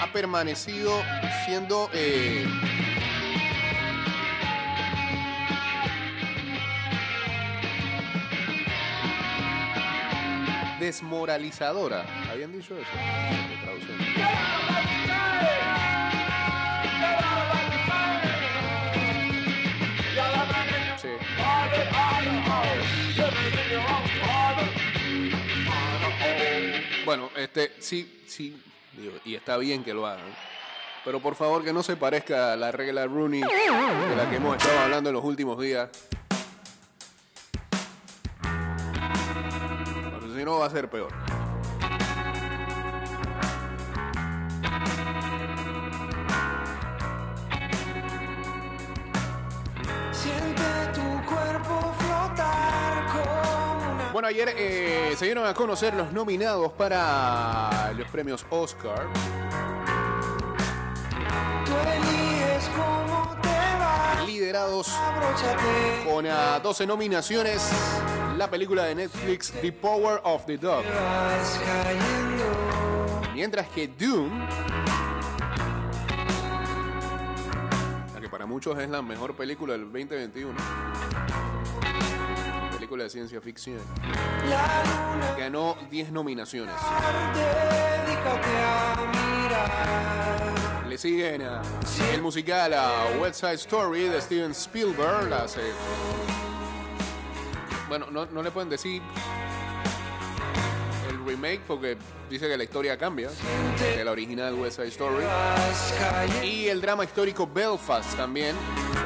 ha 0.00 0.10
permanecido 0.14 1.02
siendo 1.44 1.90
eh, 1.92 2.46
desmoralizadora. 10.80 12.06
¿Habían 12.30 12.50
dicho 12.50 12.74
eso? 12.78 14.75
Sí, 27.78 28.24
sí, 28.26 28.62
digo, 28.92 29.14
y 29.24 29.34
está 29.34 29.56
bien 29.56 29.82
que 29.82 29.94
lo 29.94 30.06
hagan. 30.06 30.34
Pero 31.04 31.20
por 31.20 31.36
favor 31.36 31.64
que 31.64 31.72
no 31.72 31.82
se 31.82 31.96
parezca 31.96 32.52
a 32.52 32.56
la 32.56 32.72
regla 32.72 33.06
Rooney 33.06 33.40
de 33.40 34.16
la 34.16 34.28
que 34.28 34.36
hemos 34.36 34.56
estado 34.56 34.78
hablando 34.80 35.10
en 35.10 35.14
los 35.14 35.24
últimos 35.24 35.60
días. 35.60 35.88
Porque 40.10 40.34
si 40.36 40.44
no 40.44 40.58
va 40.58 40.66
a 40.66 40.70
ser 40.70 40.90
peor. 40.90 41.35
Bueno, 54.16 54.28
ayer 54.28 54.54
eh, 54.56 55.12
se 55.14 55.26
dieron 55.26 55.44
a 55.44 55.52
conocer 55.52 55.92
los 55.92 56.10
nominados 56.10 56.72
para 56.72 57.92
los 57.92 58.08
premios 58.08 58.46
Oscar. 58.48 59.06
Liderados 64.26 64.90
con 66.06 66.26
ah, 66.28 66.58
12 66.62 66.86
nominaciones, 66.86 67.70
la 68.38 68.48
película 68.48 68.84
de 68.84 68.94
Netflix 68.94 69.52
The 69.52 69.70
Power 69.70 70.22
of 70.24 70.46
the 70.46 70.56
Dog. 70.56 70.82
Mientras 73.34 73.68
que 73.68 73.86
Doom, 73.86 74.48
la 78.14 78.20
que 78.22 78.30
para 78.30 78.46
muchos 78.46 78.78
es 78.78 78.88
la 78.88 79.02
mejor 79.02 79.36
película 79.36 79.74
del 79.74 79.82
2021. 79.82 81.45
Película 82.86 83.02
de 83.02 83.10
ciencia 83.10 83.40
ficción. 83.40 83.80
Ganó 85.36 85.76
10 85.90 86.12
nominaciones. 86.12 86.72
Le 90.88 90.96
siguen 90.96 91.42
a 91.42 91.62
el 92.14 92.22
musical 92.22 92.72
a 92.74 93.06
West 93.20 93.40
Side 93.40 93.54
Story 93.54 94.04
de 94.08 94.20
Steven 94.20 94.52
Spielberg. 94.52 95.32
hace- 95.34 95.72
bueno, 97.88 98.06
no, 98.12 98.26
no 98.26 98.40
le 98.44 98.52
pueden 98.52 98.68
decir 98.70 99.02
remake 101.26 101.60
porque 101.66 101.96
dice 102.30 102.48
que 102.48 102.56
la 102.56 102.64
historia 102.64 102.96
cambia 102.96 103.30
de 103.78 104.04
la 104.04 104.10
original 104.10 104.54
West 104.54 104.76
Side 104.76 104.88
Story. 104.88 105.24
Y 106.44 106.66
el 106.68 106.80
drama 106.80 107.04
histórico 107.04 107.46
Belfast 107.52 108.16
también, 108.16 108.54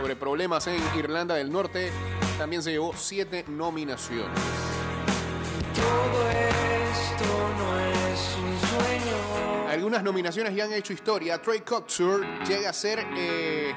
sobre 0.00 0.16
problemas 0.16 0.66
en 0.66 0.80
Irlanda 0.96 1.34
del 1.34 1.50
Norte, 1.50 1.90
también 2.38 2.62
se 2.62 2.70
llevó 2.72 2.94
siete 2.96 3.44
nominaciones. 3.48 4.38
todo 5.74 6.30
esto 6.30 7.24
no 7.58 7.80
es 7.80 8.36
un 8.38 8.68
sueño. 8.68 9.68
Algunas 9.68 10.02
nominaciones 10.02 10.54
ya 10.54 10.64
han 10.64 10.72
hecho 10.72 10.92
historia. 10.92 11.40
Trey 11.40 11.60
Coxur 11.60 12.26
llega 12.46 12.70
a 12.70 12.72
ser 12.72 13.06
eh, 13.16 13.72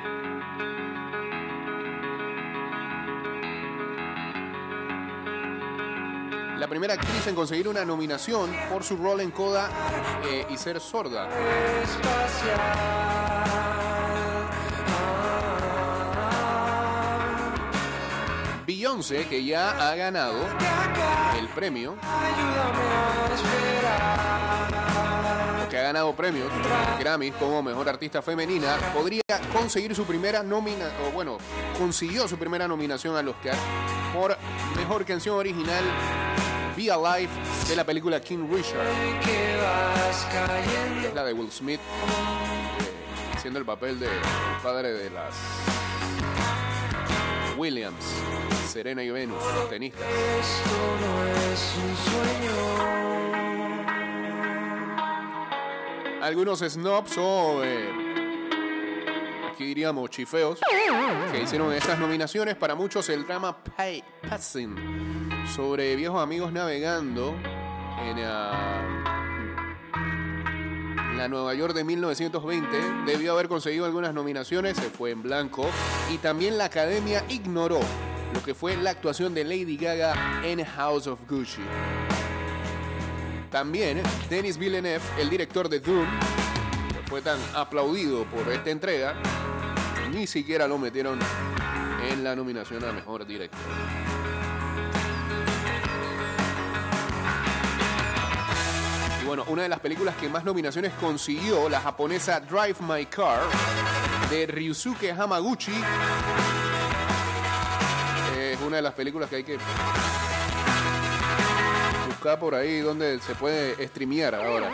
la 6.57 6.67
primera 6.67 6.93
actriz 6.93 7.27
en 7.27 7.35
conseguir 7.35 7.67
una 7.67 7.83
nominación 7.85 8.49
por 8.71 8.83
su 8.83 8.97
rol 8.97 9.21
en 9.21 9.31
Coda 9.31 9.69
eh, 10.25 10.45
y 10.49 10.57
ser 10.57 10.79
sorda. 10.79 11.27
Beyoncé, 18.65 19.27
que 19.27 19.43
ya 19.43 19.71
ha 19.71 19.95
ganado 19.95 20.39
el 21.37 21.47
premio, 21.49 21.97
a 22.01 22.87
que 25.69 25.77
ha 25.77 25.83
ganado 25.83 26.15
premios 26.15 26.49
Grammys 26.99 27.33
como 27.35 27.61
mejor 27.63 27.89
artista 27.89 28.21
femenina, 28.21 28.77
podría 28.93 29.21
conseguir 29.51 29.95
su 29.95 30.05
primera 30.05 30.43
nomina, 30.43 30.85
o 31.07 31.11
bueno, 31.11 31.37
consiguió 31.77 32.27
su 32.27 32.37
primera 32.37 32.67
nominación 32.67 33.15
al 33.15 33.27
Oscar 33.27 33.55
por 34.13 34.37
mejor 34.77 35.05
canción 35.05 35.35
original 35.37 35.83
Be 36.77 36.91
Alive 36.91 37.31
de 37.67 37.75
la 37.75 37.83
película 37.83 38.21
King 38.21 38.47
Richard, 38.49 38.87
Que 39.23 41.07
es 41.07 41.13
la 41.13 41.23
de 41.23 41.33
Will 41.33 41.51
Smith, 41.51 41.79
eh, 41.79 43.35
haciendo 43.35 43.59
el 43.59 43.65
papel 43.65 43.99
de 43.99 44.07
padre 44.61 44.93
de 44.93 45.09
las 45.09 45.35
Williams, 47.57 48.05
Serena 48.71 49.03
y 49.03 49.09
Venus, 49.09 49.43
tenistas. 49.69 50.01
Esto 50.01 50.97
no 51.01 51.23
es 51.51 51.75
un 51.77 51.95
sueño. 52.11 53.03
algunos 56.23 56.59
snobs 56.59 57.17
o 57.17 57.65
eh, 57.65 58.02
aquí 59.53 59.65
diríamos 59.65 60.09
chifeos 60.09 60.59
que 61.31 61.41
hicieron 61.41 61.71
estas 61.73 61.99
nominaciones. 61.99 62.55
Para 62.55 62.73
muchos 62.73 63.07
el 63.09 63.25
drama 63.25 63.55
Pay, 63.63 64.03
Passing 64.27 64.75
sobre 65.53 65.95
viejos 65.95 66.21
amigos 66.21 66.51
navegando 66.51 67.35
en 68.01 68.17
ah, 68.25 69.03
la 71.15 71.27
Nueva 71.27 71.53
York 71.53 71.75
de 71.75 71.83
1920 71.83 72.67
debió 73.05 73.33
haber 73.33 73.47
conseguido 73.47 73.85
algunas 73.85 74.13
nominaciones, 74.13 74.75
se 74.75 74.89
fue 74.89 75.11
en 75.11 75.21
blanco 75.21 75.67
y 76.11 76.17
también 76.17 76.57
la 76.57 76.65
academia 76.65 77.23
ignoró 77.29 77.79
lo 78.33 78.43
que 78.43 78.55
fue 78.55 78.75
la 78.75 78.89
actuación 78.89 79.35
de 79.35 79.43
Lady 79.43 79.77
Gaga 79.77 80.41
en 80.43 80.65
House 80.65 81.05
of 81.05 81.19
Gucci. 81.29 81.61
También 83.51 84.01
Denis 84.31 84.57
Villeneuve, 84.57 85.03
el 85.19 85.29
director 85.29 85.69
de 85.69 85.79
Doom, 85.79 86.07
que 86.91 87.07
fue 87.07 87.21
tan 87.21 87.37
aplaudido 87.53 88.23
por 88.25 88.51
esta 88.51 88.71
entrega, 88.71 89.13
ni 90.11 90.27
siquiera 90.27 90.67
lo 90.67 90.77
metieron 90.77 91.19
en 92.09 92.23
la 92.23 92.35
nominación 92.35 92.83
a 92.83 92.91
mejor 92.91 93.25
director. 93.25 93.59
Y 99.21 99.25
bueno, 99.25 99.45
una 99.47 99.63
de 99.63 99.69
las 99.69 99.79
películas 99.79 100.15
que 100.15 100.29
más 100.29 100.43
nominaciones 100.43 100.93
consiguió, 100.99 101.69
la 101.69 101.79
japonesa 101.79 102.39
Drive 102.39 102.77
My 102.81 103.05
Car, 103.05 103.41
de 104.29 104.45
Ryusuke 104.47 105.11
Hamaguchi. 105.11 105.73
Es 108.37 108.59
una 108.61 108.77
de 108.77 108.81
las 108.81 108.93
películas 108.93 109.29
que 109.29 109.37
hay 109.37 109.43
que 109.43 109.57
buscar 112.07 112.39
por 112.39 112.55
ahí 112.55 112.79
donde 112.79 113.19
se 113.19 113.35
puede 113.35 113.87
streamear 113.87 114.35
ahora. 114.35 114.69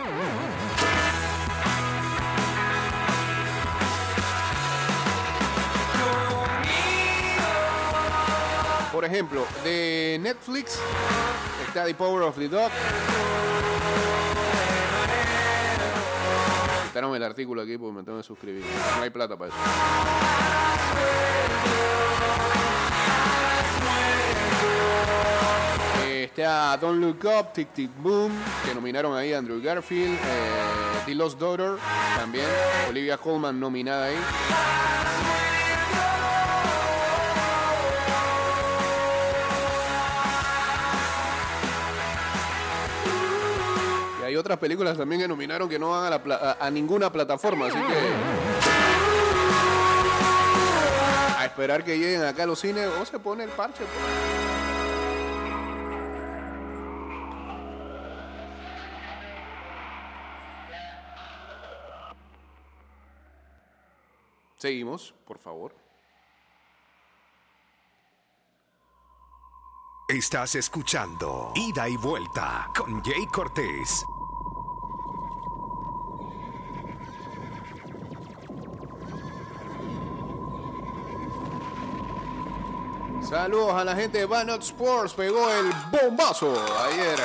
Por 8.92 9.04
ejemplo, 9.04 9.46
de 9.62 10.18
Netflix 10.20 10.78
está 11.66 11.84
The 11.84 11.94
Power 11.94 12.22
of 12.24 12.36
the 12.36 12.48
Dog. 12.48 12.70
Quitaron 16.88 17.14
el 17.14 17.22
artículo 17.22 17.62
aquí 17.62 17.78
porque 17.78 17.96
me 17.96 18.02
tengo 18.02 18.18
que 18.18 18.24
suscribir. 18.24 18.64
No 18.96 19.02
hay 19.02 19.10
plata 19.10 19.36
para 19.36 19.50
eso. 19.50 19.56
Está 26.04 26.76
Don't 26.76 27.00
Look 27.00 27.24
Up, 27.24 27.52
Tic 27.52 27.72
Tic 27.72 27.90
Boom, 27.98 28.32
que 28.64 28.74
nominaron 28.74 29.16
ahí 29.16 29.32
Andrew 29.32 29.60
Garfield. 29.62 30.14
eh, 30.14 31.02
The 31.06 31.14
Lost 31.14 31.38
Daughter, 31.38 31.76
también. 32.16 32.46
Olivia 32.88 33.16
Colman 33.16 33.58
nominada 33.58 34.06
ahí. 34.06 34.16
Otras 44.40 44.58
películas 44.58 44.96
también 44.96 45.20
que 45.20 45.28
que 45.68 45.78
no 45.78 45.90
van 45.90 46.04
a, 46.06 46.10
la 46.10 46.22
pla- 46.22 46.56
a 46.60 46.70
ninguna 46.70 47.10
plataforma, 47.12 47.66
así 47.66 47.76
que. 47.78 47.94
A 51.38 51.44
esperar 51.46 51.84
que 51.84 51.96
lleguen 51.98 52.22
acá 52.24 52.42
a 52.42 52.46
los 52.46 52.58
cines 52.60 52.88
o 53.00 53.04
se 53.06 53.18
pone 53.18 53.44
el 53.44 53.50
parche. 53.50 53.84
pues. 53.84 54.30
Seguimos, 64.56 65.14
por 65.26 65.38
favor. 65.38 65.74
Estás 70.08 70.56
escuchando 70.56 71.52
Ida 71.54 71.88
y 71.88 71.96
Vuelta 71.96 72.68
con 72.76 73.02
Jay 73.02 73.24
Cortés. 73.26 74.04
Saludos 83.28 83.74
a 83.74 83.84
la 83.84 83.94
gente 83.94 84.18
de 84.18 84.26
Banot 84.26 84.62
Sports. 84.62 85.14
Pegó 85.14 85.48
el 85.50 85.70
bombazo 85.90 86.52
ayer. 86.86 87.18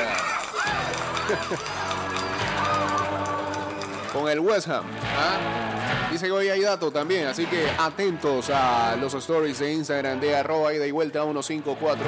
Con 4.13 4.29
el 4.29 4.39
West 4.39 4.67
Ham. 4.67 4.85
¿ah? 5.17 6.09
Dice 6.11 6.27
que 6.27 6.31
hoy 6.31 6.47
hay 6.47 6.61
datos 6.61 6.93
también, 6.93 7.27
así 7.27 7.45
que 7.45 7.67
atentos 7.77 8.49
a 8.49 8.95
los 8.95 9.13
stories 9.15 9.59
de 9.59 9.73
Instagram 9.73 10.19
de 10.19 10.35
arroba 10.35 10.73
ida 10.73 10.87
y 10.87 10.91
vuelta 10.91 11.23
154. 11.23 12.05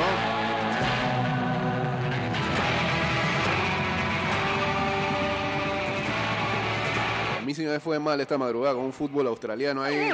A 7.38 7.42
mí 7.42 7.54
sí 7.54 7.64
me 7.64 7.80
fue 7.80 8.00
mal 8.00 8.22
esta 8.22 8.38
madrugada 8.38 8.76
con 8.76 8.86
un 8.86 8.94
fútbol 8.94 9.28
australiano 9.28 9.84
ahí. 9.84 10.10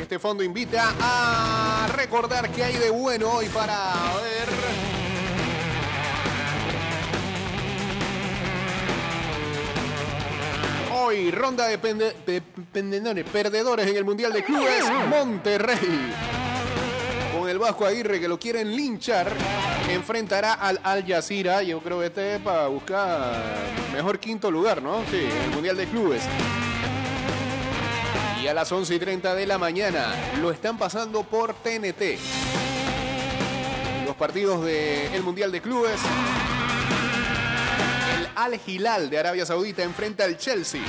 Este 0.00 0.18
fondo 0.18 0.42
invita 0.42 0.94
a 1.00 1.86
recordar 1.94 2.50
que 2.50 2.64
hay 2.64 2.76
de 2.76 2.90
bueno 2.90 3.28
hoy 3.30 3.48
para 3.50 3.74
ver. 4.22 4.48
Hoy, 10.94 11.30
ronda 11.30 11.66
de, 11.68 11.78
pende- 11.80 12.14
de 12.24 13.24
perdedores 13.24 13.86
en 13.86 13.96
el 13.96 14.04
Mundial 14.04 14.32
de 14.32 14.42
Clubes, 14.44 14.84
Monterrey. 15.08 16.12
El 17.58 17.62
Vasco 17.62 17.86
Aguirre, 17.86 18.20
que 18.20 18.28
lo 18.28 18.38
quieren 18.38 18.76
linchar, 18.76 19.32
enfrentará 19.90 20.52
al 20.52 20.78
Al 20.84 21.04
Jazeera. 21.04 21.60
Yo 21.64 21.80
creo 21.80 21.98
que 21.98 22.06
este 22.06 22.36
es 22.36 22.40
para 22.40 22.68
buscar 22.68 23.34
mejor 23.92 24.20
quinto 24.20 24.48
lugar, 24.48 24.80
¿no? 24.80 25.02
Sí, 25.10 25.26
el 25.44 25.50
Mundial 25.50 25.76
de 25.76 25.88
Clubes. 25.88 26.22
Y 28.40 28.46
a 28.46 28.54
las 28.54 28.70
11 28.70 28.94
y 28.94 28.98
30 29.00 29.34
de 29.34 29.44
la 29.44 29.58
mañana 29.58 30.14
lo 30.40 30.52
están 30.52 30.78
pasando 30.78 31.24
por 31.24 31.52
TNT. 31.52 32.20
Los 34.06 34.14
partidos 34.14 34.64
del 34.64 35.20
Mundial 35.24 35.50
de 35.50 35.60
Clubes. 35.60 36.00
El 38.20 38.28
Al 38.36 38.60
Hilal 38.64 39.10
de 39.10 39.18
Arabia 39.18 39.44
Saudita 39.44 39.82
enfrenta 39.82 40.22
al 40.22 40.38
Chelsea. 40.38 40.82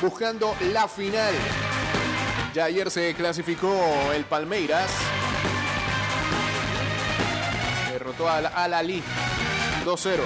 Buscando 0.00 0.56
la 0.72 0.88
final. 0.88 1.34
Ya 2.54 2.64
ayer 2.64 2.90
se 2.90 3.12
clasificó 3.12 3.78
el 4.14 4.24
Palmeiras. 4.24 4.90
Derrotó 8.20 8.28
al 8.28 8.46
Al 8.46 8.74
Ali 8.74 9.02
2-0. 9.84 10.18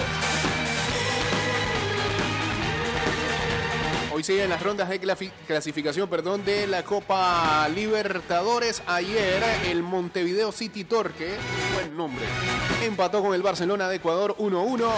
Hoy 4.13 4.23
siguen 4.23 4.49
las 4.49 4.63
rondas 4.63 4.89
de 4.89 5.01
clasificación 5.47 6.09
perdón, 6.09 6.45
de 6.45 6.67
la 6.67 6.85
Copa 6.85 7.69
Libertadores. 7.69 8.83
Ayer 8.87 9.43
el 9.67 9.83
Montevideo 9.83 10.53
City 10.53 10.85
Torque, 10.85 11.37
buen 11.75 11.97
nombre, 11.97 12.25
empató 12.85 13.23
con 13.23 13.35
el 13.35 13.43
Barcelona 13.43 13.89
de 13.89 13.97
Ecuador 13.97 14.37
1-1. 14.39 14.89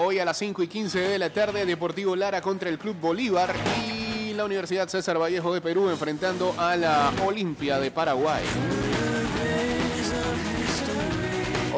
Hoy 0.00 0.18
a 0.18 0.24
las 0.24 0.38
5 0.38 0.62
y 0.62 0.68
15 0.68 0.98
de 0.98 1.18
la 1.18 1.30
tarde, 1.30 1.66
Deportivo 1.66 2.16
Lara 2.16 2.40
contra 2.40 2.68
el 2.68 2.78
Club 2.78 2.96
Bolívar 3.00 3.54
y 3.86 4.32
la 4.32 4.44
Universidad 4.44 4.88
César 4.88 5.20
Vallejo 5.20 5.52
de 5.54 5.60
Perú 5.60 5.88
enfrentando 5.90 6.54
a 6.56 6.76
la 6.76 7.12
Olimpia 7.24 7.78
de 7.78 7.90
Paraguay. 7.90 8.42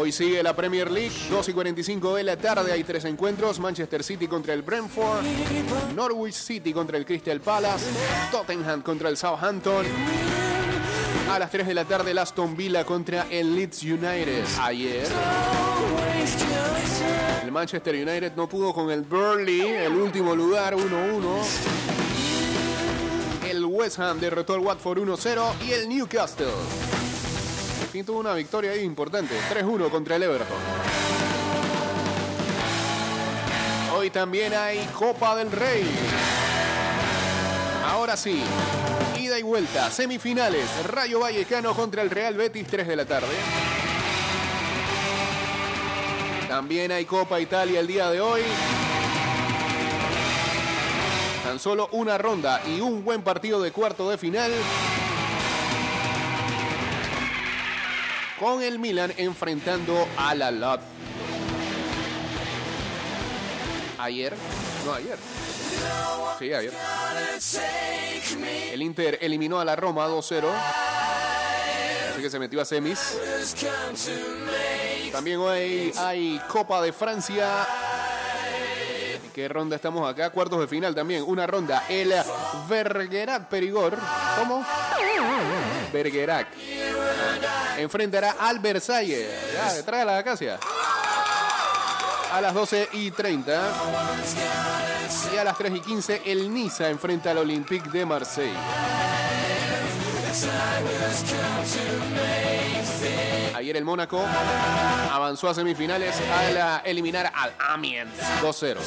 Hoy 0.03 0.11
sigue 0.11 0.43
la 0.43 0.57
Premier 0.57 0.91
League, 0.91 1.15
2 1.31 1.49
y 1.51 1.53
45 1.53 2.17
de 2.17 2.25
la 2.25 2.37
tarde, 2.37 2.73
hay 2.73 2.83
tres 2.83 3.05
encuentros, 3.05 3.61
Manchester 3.61 4.03
City 4.03 4.27
contra 4.27 4.53
el 4.53 4.63
Brentford, 4.63 5.25
Norwich 5.95 6.35
City 6.35 6.73
contra 6.73 6.99
el 6.99 7.07
Crystal 7.07 7.41
Palace, 7.41 7.87
Tottenham 8.33 8.83
contra 8.83 9.09
el 9.09 9.17
Southampton, 9.17 9.87
a 11.31 11.39
las 11.39 11.53
3 11.53 11.69
de 11.69 11.75
la 11.75 11.85
tarde 11.85 12.11
el 12.11 12.19
Aston 12.19 12.57
Villa 12.57 12.85
contra 12.85 13.29
el 13.31 13.55
Leeds 13.55 13.85
United. 13.85 14.45
Ayer 14.61 15.07
el 17.45 17.53
Manchester 17.53 17.95
United 17.95 18.33
no 18.35 18.49
pudo 18.49 18.75
con 18.75 18.91
el 18.91 19.03
Burnley, 19.03 19.61
el 19.61 19.93
último 19.93 20.35
lugar 20.35 20.75
1-1. 20.75 21.45
El 23.49 23.65
West 23.67 24.01
Ham 24.01 24.19
derrotó 24.19 24.55
al 24.55 24.61
Watford 24.63 24.99
1-0 24.99 25.45
y 25.65 25.71
el 25.71 25.89
Newcastle. 25.89 26.49
Tuvo 28.01 28.21
una 28.21 28.33
victoria 28.33 28.75
importante, 28.75 29.35
3-1 29.51 29.91
contra 29.91 30.17
el 30.17 30.23
Everton. 30.23 30.57
Hoy 33.95 34.09
también 34.09 34.55
hay 34.55 34.79
Copa 34.99 35.37
del 35.37 35.53
Rey. 35.53 35.85
Ahora 37.87 38.17
sí, 38.17 38.43
ida 39.21 39.39
y 39.39 39.43
vuelta, 39.43 39.91
semifinales, 39.91 40.65
Rayo 40.87 41.21
Vallecano 41.21 41.75
contra 41.75 42.01
el 42.01 42.09
Real 42.09 42.35
Betis, 42.35 42.67
3 42.67 42.89
de 42.89 42.97
la 42.97 43.05
tarde. 43.05 43.29
También 46.49 46.93
hay 46.93 47.05
Copa 47.05 47.39
Italia 47.41 47.79
el 47.79 47.87
día 47.87 48.11
de 48.11 48.23
hoy. 48.23 48.41
Tan 51.45 51.59
solo 51.61 51.91
una 51.93 52.17
ronda 52.17 52.63
y 52.67 52.81
un 52.81 53.05
buen 53.05 53.23
partido 53.23 53.61
de 53.61 53.71
cuarto 53.71 54.09
de 54.09 54.17
final. 54.17 54.51
Con 58.43 58.61
el 58.61 58.81
Milan 58.81 59.15
enfrentando 59.19 60.09
a 60.17 60.35
la 60.35 60.51
Lazio. 60.51 60.85
Ayer, 63.99 64.35
no 64.85 64.95
ayer. 64.95 65.17
Sí, 66.41 66.53
ayer. 66.53 66.73
El 68.73 68.83
Inter 68.83 69.17
eliminó 69.23 69.61
a 69.61 69.65
la 69.65 69.77
Roma 69.77 70.09
2-0. 70.09 70.43
Así 72.11 72.21
que 72.21 72.29
se 72.29 72.41
metió 72.41 72.61
a 72.61 72.65
semis. 72.65 73.17
También 75.13 75.39
hoy 75.39 75.93
hay 75.97 76.41
Copa 76.49 76.83
de 76.83 76.93
Francia. 76.93 77.65
¿En 79.25 79.31
¿Qué 79.31 79.47
ronda 79.47 79.77
estamos 79.77 80.11
acá? 80.11 80.31
Cuartos 80.31 80.59
de 80.59 80.67
final 80.67 80.97
también. 80.97 81.23
Una 81.25 81.47
ronda. 81.47 81.85
El 81.89 82.13
Bergerac 82.69 83.49
Perigor. 83.49 83.97
¿Cómo? 84.37 84.67
Bergerac. 85.93 86.49
Enfrentará 87.83 88.37
al 88.39 88.61
Versalles. 88.61 89.29
Ya, 89.53 89.73
detrás 89.75 90.01
de 90.01 90.07
la 90.07 90.19
acacia. 90.19 90.59
A 92.33 92.41
las 92.41 92.55
12 92.55 92.89
y 92.93 93.11
30. 93.11 93.73
Y 95.35 95.37
a 95.37 95.45
las 95.45 95.59
3 95.59 95.73
y 95.75 95.81
15 95.81 96.23
el 96.27 96.53
Niza 96.53 96.89
enfrenta 96.89 97.33
al 97.33 97.39
Olympique 97.39 97.91
de 97.91 98.07
Marseille. 98.07 98.57
Ayer 103.55 103.77
el 103.77 103.85
Mónaco 103.85 104.25
avanzó 105.11 105.49
a 105.49 105.55
semifinales 105.55 106.15
al 106.21 106.57
ah, 106.57 106.83
eliminar 106.85 107.31
al 107.35 107.53
Amiens 107.59 108.11
2-0. 108.41 108.79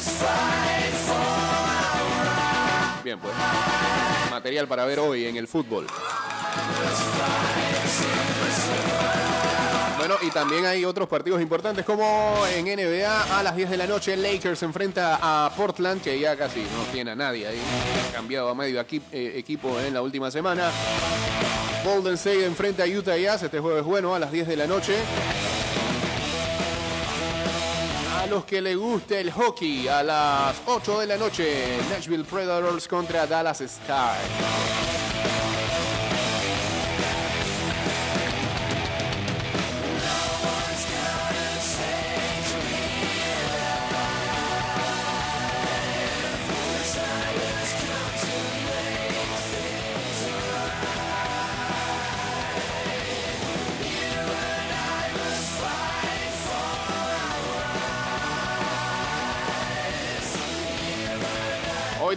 Bien, 3.03 3.19
pues. 3.19 3.33
Material 4.31 4.67
para 4.67 4.85
ver 4.85 4.99
hoy 4.99 5.25
en 5.27 5.37
el 5.37 5.47
fútbol. 5.47 5.85
Bueno, 10.07 10.19
y 10.21 10.29
también 10.29 10.65
hay 10.67 10.85
otros 10.85 11.07
partidos 11.07 11.41
importantes 11.41 11.83
como 11.83 12.45
en 12.55 12.65
NBA 12.65 13.39
a 13.39 13.41
las 13.41 13.55
10 13.55 13.71
de 13.71 13.77
la 13.77 13.87
noche 13.87 14.15
Lakers 14.15 14.61
enfrenta 14.61 15.17
a 15.19 15.49
Portland 15.49 15.99
que 15.99 16.19
ya 16.19 16.37
casi 16.37 16.59
no 16.59 16.83
tiene 16.93 17.11
a 17.11 17.15
nadie 17.15 17.47
ahí, 17.47 17.59
cambiado 18.13 18.49
a 18.49 18.53
medio 18.53 18.79
eh, 18.79 19.33
equipo 19.35 19.79
en 19.79 19.95
la 19.95 20.03
última 20.03 20.29
semana. 20.29 20.69
Golden 21.83 22.13
State 22.13 22.45
enfrenta 22.45 22.83
a 22.83 22.87
Utah 22.87 23.17
Jazz, 23.17 23.43
este 23.43 23.59
juego 23.59 23.79
es 23.79 23.83
bueno 23.83 24.13
a 24.13 24.19
las 24.19 24.31
10 24.31 24.47
de 24.47 24.55
la 24.55 24.67
noche. 24.67 24.95
A 28.21 28.27
los 28.27 28.45
que 28.45 28.61
les 28.61 28.77
guste 28.77 29.21
el 29.21 29.31
hockey, 29.31 29.87
a 29.87 30.03
las 30.03 30.55
8 30.67 30.99
de 30.99 31.07
la 31.07 31.17
noche, 31.17 31.77
Nashville 31.89 32.25
Predators 32.25 32.87
contra 32.87 33.25
Dallas 33.25 33.61
Stars. 33.61 35.14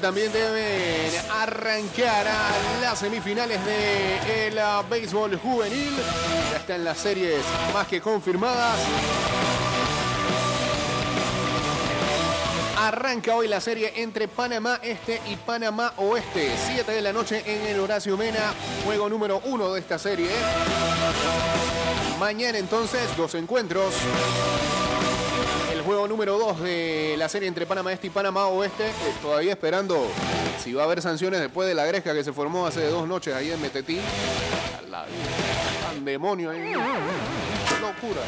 También 0.01 0.33
deben 0.33 1.13
arrancar 1.31 2.27
a 2.29 2.81
las 2.81 2.99
semifinales 3.01 3.65
de 3.65 4.47
el 4.47 4.59
ah, 4.59 4.85
béisbol 4.89 5.37
juvenil. 5.39 5.93
Ya 6.53 6.59
están 6.59 6.85
las 6.85 6.99
series 6.99 7.43
más 7.75 7.87
que 7.89 8.01
confirmadas. 8.01 8.79
Arranca 12.79 13.35
hoy 13.35 13.49
la 13.49 13.61
serie 13.61 13.93
entre 13.97 14.29
Panamá 14.29 14.79
Este 14.83 15.21
y 15.27 15.35
Panamá 15.37 15.93
Oeste. 15.97 16.53
7 16.67 16.93
de 16.93 17.03
la 17.03 17.13
noche 17.13 17.43
en 17.45 17.67
el 17.67 17.81
Horacio 17.81 18.17
Mena. 18.17 18.55
Juego 18.85 19.09
número 19.09 19.43
uno 19.47 19.73
de 19.73 19.81
esta 19.81 19.99
serie. 19.99 20.31
Mañana 22.21 22.59
entonces 22.59 23.17
dos 23.17 23.35
encuentros. 23.35 23.95
Juego 25.89 26.07
número 26.07 26.37
2 26.39 26.61
de 26.61 27.15
la 27.17 27.31
serie 27.31 27.49
entre 27.49 27.65
Panamá 27.65 27.91
Este 27.95 28.09
y 28.09 28.11
Panamá 28.11 28.47
Oeste. 28.49 28.89
eh, 28.89 28.93
todavía 29.23 29.53
esperando 29.53 30.07
si 30.63 30.75
va 30.75 30.83
a 30.83 30.85
haber 30.85 31.01
sanciones 31.01 31.41
después 31.41 31.67
de 31.67 31.75
la 31.75 31.87
gresca 31.87 32.13
que 32.13 32.23
se 32.23 32.31
formó 32.35 32.67
hace 32.67 32.85
dos 32.91 33.09
noches 33.09 33.35
ahí 33.35 33.51
en 33.51 33.59
Metetí. 33.63 33.99
La- 34.91 35.07
Tan 35.87 36.05
demonio 36.05 36.51
ahí. 36.51 36.73
Locura. 37.81 38.21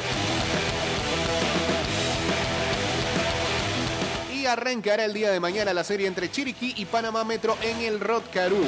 Y 4.32 4.46
arrancará 4.46 5.04
el 5.04 5.12
día 5.12 5.30
de 5.30 5.38
mañana 5.38 5.74
la 5.74 5.84
serie 5.84 6.06
entre 6.06 6.30
Chiriquí 6.30 6.72
y 6.78 6.86
Panamá 6.86 7.24
Metro 7.24 7.58
en 7.60 7.82
el 7.82 8.00
Rod 8.00 8.22
Carú. 8.32 8.64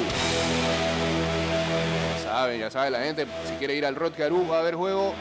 Ya 2.15 2.29
saben, 2.31 2.59
ya 2.59 2.69
sabe 2.69 2.91
la 2.91 2.99
gente, 2.99 3.25
si 3.49 3.55
quiere 3.55 3.73
ir 3.73 3.87
al 3.87 3.95
Rod 3.95 4.13
Carú 4.15 4.47
va 4.47 4.57
a 4.57 4.59
haber 4.59 4.75
juego 4.75 5.15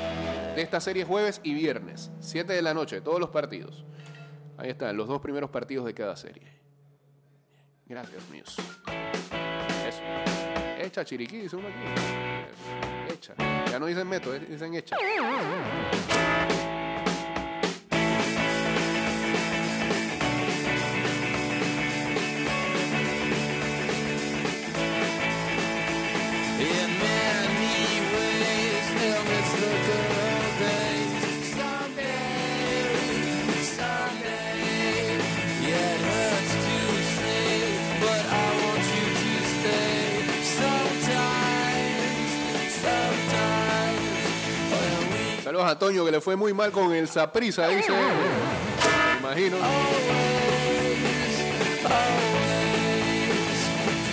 de 0.54 0.62
esta 0.62 0.80
serie 0.80 1.04
jueves 1.04 1.40
y 1.42 1.54
viernes, 1.54 2.10
7 2.20 2.52
de 2.52 2.62
la 2.62 2.74
noche, 2.74 3.00
todos 3.00 3.18
los 3.18 3.30
partidos. 3.30 3.84
Ahí 4.58 4.70
están, 4.70 4.96
los 4.96 5.08
dos 5.08 5.20
primeros 5.20 5.50
partidos 5.50 5.86
de 5.86 5.94
cada 5.94 6.16
serie. 6.16 6.46
Gracias, 7.86 8.28
míos. 8.30 8.56
Eso. 9.86 10.02
Echa 10.78 11.04
Chiriquí, 11.04 11.38
dice 11.38 11.56
uno 11.56 11.68
aquí. 11.68 13.12
Hecha. 13.12 13.34
Ya 13.70 13.78
no 13.78 13.86
dicen 13.86 14.08
método, 14.08 14.38
dicen 14.38 14.74
hecha. 14.74 14.96
Saludos 45.52 45.70
a 45.70 45.78
Toño 45.78 46.02
que 46.06 46.10
le 46.10 46.22
fue 46.22 46.34
muy 46.34 46.54
mal 46.54 46.72
con 46.72 46.94
el 46.94 47.06
Saprisa, 47.06 47.68
dice. 47.68 47.92
Me 47.92 49.18
imagino. 49.18 49.58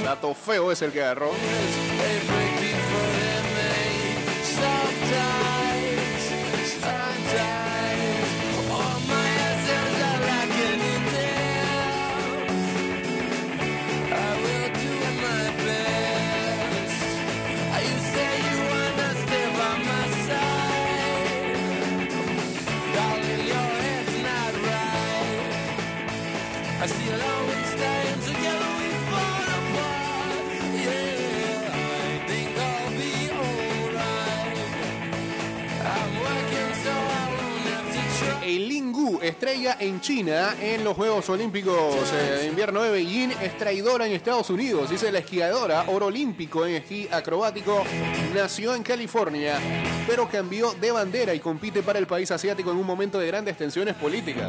Dato 0.03 0.33
feo 0.33 0.69
es 0.69 0.81
el 0.81 0.91
que 0.91 1.01
agarró. 1.01 1.31
En 39.79 40.01
China 40.01 40.55
en 40.61 40.83
los 40.83 40.95
Juegos 40.95 41.29
Olímpicos 41.29 41.95
eh, 42.13 42.39
de 42.39 42.45
Invierno 42.47 42.81
de 42.81 42.91
Beijing, 42.91 43.29
es 43.41 43.57
traidora 43.57 44.05
en 44.05 44.13
Estados 44.13 44.49
Unidos. 44.49 44.89
Dice 44.89 45.11
la 45.11 45.19
esquiadora, 45.19 45.85
oro 45.87 46.07
olímpico 46.07 46.65
en 46.65 46.75
esquí 46.75 47.07
acrobático, 47.11 47.83
nació 48.33 48.75
en 48.75 48.83
California, 48.83 49.59
pero 50.07 50.27
cambió 50.29 50.73
de 50.73 50.91
bandera 50.91 51.33
y 51.33 51.39
compite 51.39 51.83
para 51.83 51.99
el 51.99 52.07
país 52.07 52.31
asiático 52.31 52.71
en 52.71 52.77
un 52.77 52.85
momento 52.85 53.19
de 53.19 53.27
grandes 53.27 53.57
tensiones 53.57 53.95
políticas. 53.95 54.47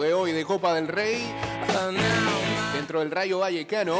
De 0.00 0.12
hoy 0.12 0.32
de 0.32 0.44
Copa 0.44 0.74
del 0.74 0.88
Rey, 0.88 1.22
dentro 2.74 2.98
del 2.98 3.10
Rayo 3.10 3.38
Vallecano, 3.38 3.98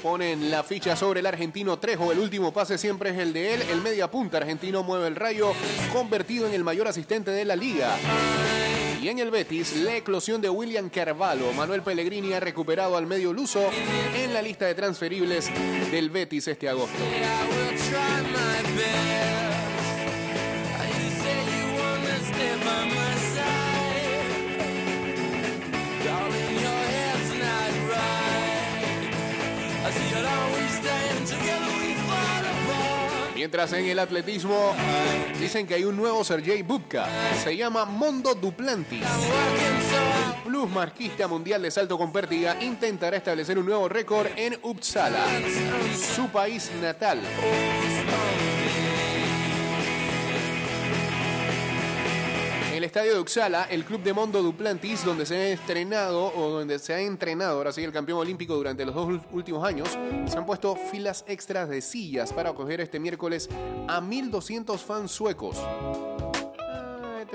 ponen 0.00 0.50
la 0.50 0.62
ficha 0.62 0.94
sobre 0.94 1.20
el 1.20 1.26
argentino 1.26 1.78
Trejo. 1.78 2.12
El 2.12 2.20
último 2.20 2.52
pase 2.52 2.78
siempre 2.78 3.10
es 3.10 3.18
el 3.18 3.32
de 3.32 3.54
él. 3.54 3.62
El 3.70 3.80
media 3.80 4.10
punta 4.10 4.36
argentino 4.36 4.84
mueve 4.84 5.08
el 5.08 5.16
rayo, 5.16 5.52
convertido 5.92 6.46
en 6.46 6.54
el 6.54 6.62
mayor 6.62 6.86
asistente 6.86 7.32
de 7.32 7.44
la 7.44 7.56
liga. 7.56 7.96
Y 9.02 9.08
en 9.08 9.18
el 9.18 9.30
Betis, 9.30 9.76
la 9.76 9.96
eclosión 9.96 10.40
de 10.40 10.48
William 10.48 10.88
Carvalho. 10.88 11.52
Manuel 11.52 11.82
Pellegrini 11.82 12.32
ha 12.32 12.40
recuperado 12.40 12.96
al 12.96 13.06
medio 13.06 13.32
luso 13.32 13.70
en 14.16 14.32
la 14.32 14.40
lista 14.40 14.66
de 14.66 14.74
transferibles 14.74 15.50
del 15.90 16.10
Betis 16.10 16.46
este 16.46 16.68
agosto. 16.68 16.98
Mientras 33.54 33.78
en 33.78 33.88
el 33.88 34.00
atletismo 34.00 34.74
dicen 35.38 35.64
que 35.64 35.74
hay 35.74 35.84
un 35.84 35.96
nuevo 35.96 36.24
Sergei 36.24 36.62
Bubka. 36.62 37.06
Se 37.40 37.56
llama 37.56 37.84
Mondo 37.84 38.34
Duplantis. 38.34 39.06
Plus 40.44 40.68
marquista 40.68 41.28
mundial 41.28 41.62
de 41.62 41.70
salto 41.70 41.96
con 41.96 42.10
pértiga 42.10 42.56
intentará 42.60 43.16
establecer 43.16 43.56
un 43.56 43.66
nuevo 43.66 43.88
récord 43.88 44.26
en 44.34 44.58
Uppsala, 44.60 45.24
su 45.94 46.26
país 46.30 46.68
natal. 46.82 47.20
El 52.84 52.88
estadio 52.88 53.14
de 53.14 53.20
Uppsala, 53.20 53.64
el 53.70 53.82
club 53.86 54.02
de 54.02 54.12
Mondo 54.12 54.42
Duplantis, 54.42 55.06
donde 55.06 55.24
se 55.24 55.34
ha 55.34 55.48
estrenado 55.48 56.30
o 56.36 56.50
donde 56.50 56.78
se 56.78 56.92
ha 56.92 57.00
entrenado, 57.00 57.56
ahora 57.56 57.72
sí, 57.72 57.82
el 57.82 57.92
campeón 57.92 58.18
olímpico 58.18 58.54
durante 58.54 58.84
los 58.84 58.94
dos 58.94 59.22
últimos 59.32 59.64
años, 59.64 59.88
se 60.26 60.36
han 60.36 60.44
puesto 60.44 60.76
filas 60.76 61.24
extras 61.26 61.70
de 61.70 61.80
sillas 61.80 62.34
para 62.34 62.50
acoger 62.50 62.82
este 62.82 63.00
miércoles 63.00 63.48
a 63.88 64.02
1.200 64.02 64.76
fans 64.76 65.12
suecos. 65.12 65.56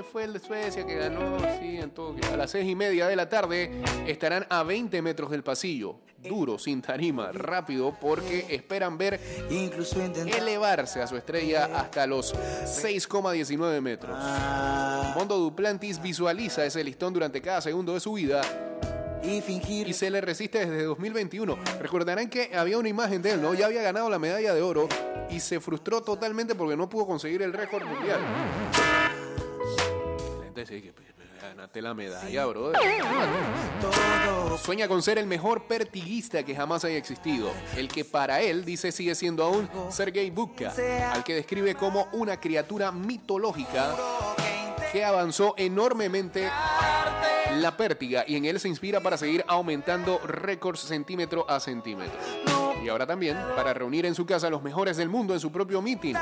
Este 0.00 0.12
fue 0.12 0.24
el 0.24 0.32
de 0.32 0.38
Suecia 0.38 0.86
que 0.86 0.94
ganó, 0.94 1.38
sí, 1.60 1.76
en. 1.76 1.92
A 2.32 2.36
las 2.36 2.50
seis 2.50 2.66
y 2.66 2.74
media 2.74 3.06
de 3.06 3.16
la 3.16 3.28
tarde 3.28 3.82
estarán 4.06 4.46
a 4.48 4.62
20 4.62 5.02
metros 5.02 5.30
del 5.30 5.42
pasillo. 5.42 5.96
Duro, 6.22 6.58
sin 6.58 6.80
tarima, 6.80 7.32
rápido, 7.32 7.94
porque 8.00 8.46
esperan 8.48 8.96
ver 8.96 9.20
elevarse 10.38 11.02
a 11.02 11.06
su 11.06 11.16
estrella 11.16 11.70
hasta 11.74 12.06
los 12.06 12.34
6,19 12.34 13.80
metros. 13.80 14.16
Mondo 15.14 15.36
Duplantis 15.36 16.00
visualiza 16.00 16.64
ese 16.64 16.82
listón 16.82 17.12
durante 17.12 17.42
cada 17.42 17.60
segundo 17.60 17.92
de 17.92 18.00
su 18.00 18.14
vida 18.14 18.42
y 19.22 19.40
fingir 19.42 19.88
y 19.88 19.92
se 19.92 20.10
le 20.10 20.20
resiste 20.20 20.60
desde 20.60 20.84
2021. 20.84 21.58
Recordarán 21.78 22.28
que 22.30 22.50
había 22.54 22.78
una 22.78 22.88
imagen 22.88 23.20
de 23.20 23.32
él, 23.32 23.42
¿no? 23.42 23.52
Ya 23.54 23.66
había 23.66 23.82
ganado 23.82 24.08
la 24.08 24.18
medalla 24.18 24.54
de 24.54 24.62
oro 24.62 24.88
y 25.30 25.40
se 25.40 25.60
frustró 25.60 26.00
totalmente 26.02 26.54
porque 26.54 26.76
no 26.76 26.88
pudo 26.88 27.06
conseguir 27.06 27.42
el 27.42 27.52
récord 27.52 27.84
mundial. 27.84 28.20
Gente 30.54 30.60
dice 30.62 30.82
que 30.82 30.92
"Pero, 30.92 31.12
pero, 31.16 31.48
ganaste 31.48 31.80
la 31.80 31.94
medalla, 31.94 32.46
bro. 32.46 32.72
todo. 33.80 34.58
Sueña 34.58 34.88
con 34.88 35.00
ser 35.00 35.18
el 35.18 35.26
mejor 35.26 35.68
pertiguista 35.68 36.42
que 36.42 36.56
jamás 36.56 36.84
haya 36.84 36.96
existido. 36.96 37.52
El 37.76 37.86
que 37.88 38.04
para 38.04 38.40
él, 38.40 38.64
dice, 38.64 38.90
sigue 38.90 39.14
siendo 39.14 39.44
aún 39.44 39.68
Sergei 39.90 40.30
Bubka, 40.30 40.74
al 41.12 41.22
que 41.22 41.34
describe 41.34 41.76
como 41.76 42.08
una 42.12 42.40
criatura 42.40 42.90
mitológica 42.90 43.94
que 44.92 45.04
avanzó 45.04 45.54
enormemente 45.56 46.50
la 47.58 47.76
pértiga 47.76 48.24
y 48.26 48.34
en 48.36 48.44
él 48.44 48.58
se 48.58 48.68
inspira 48.68 49.00
para 49.00 49.16
seguir 49.16 49.44
aumentando 49.46 50.18
récords 50.24 50.80
centímetro 50.80 51.48
a 51.48 51.60
centímetro. 51.60 52.18
Y 52.82 52.88
ahora 52.88 53.06
también 53.06 53.36
para 53.54 53.72
reunir 53.72 54.04
en 54.04 54.14
su 54.16 54.26
casa 54.26 54.48
a 54.48 54.50
los 54.50 54.62
mejores 54.62 54.96
del 54.96 55.08
mundo 55.08 55.32
en 55.32 55.38
su 55.40 55.52
propio 55.52 55.80
meeting. 55.80 56.14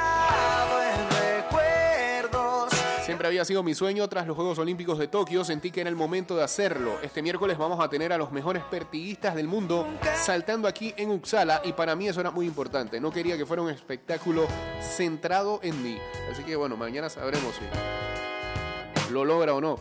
Siempre 3.08 3.26
había 3.26 3.42
sido 3.46 3.62
mi 3.62 3.74
sueño 3.74 4.06
tras 4.06 4.26
los 4.26 4.36
Juegos 4.36 4.58
Olímpicos 4.58 4.98
de 4.98 5.08
Tokio, 5.08 5.42
sentí 5.42 5.70
que 5.70 5.80
era 5.80 5.88
el 5.88 5.96
momento 5.96 6.36
de 6.36 6.44
hacerlo. 6.44 6.98
Este 7.00 7.22
miércoles 7.22 7.56
vamos 7.56 7.82
a 7.82 7.88
tener 7.88 8.12
a 8.12 8.18
los 8.18 8.30
mejores 8.32 8.62
pertiguistas 8.64 9.34
del 9.34 9.48
mundo 9.48 9.86
saltando 10.14 10.68
aquí 10.68 10.92
en 10.94 11.12
Uppsala 11.12 11.62
y 11.64 11.72
para 11.72 11.96
mí 11.96 12.06
eso 12.06 12.20
era 12.20 12.30
muy 12.30 12.44
importante. 12.44 13.00
No 13.00 13.10
quería 13.10 13.38
que 13.38 13.46
fuera 13.46 13.62
un 13.62 13.70
espectáculo 13.70 14.46
centrado 14.82 15.58
en 15.62 15.82
mí. 15.82 15.98
Así 16.30 16.42
que 16.42 16.54
bueno, 16.54 16.76
mañana 16.76 17.08
sabremos 17.08 17.54
si 17.54 19.10
lo 19.10 19.24
logra 19.24 19.54
o 19.54 19.60
no. 19.62 19.78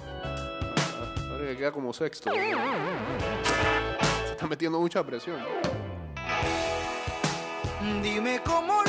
Ahora 1.29 1.47
que 1.49 1.57
queda 1.57 1.73
como 1.73 1.91
sexto. 1.91 2.31
Se 2.31 4.31
está 4.31 4.47
metiendo 4.47 4.79
mucha 4.79 5.03
presión. 5.03 5.41
Dime 8.01 8.39
cómo 8.45 8.86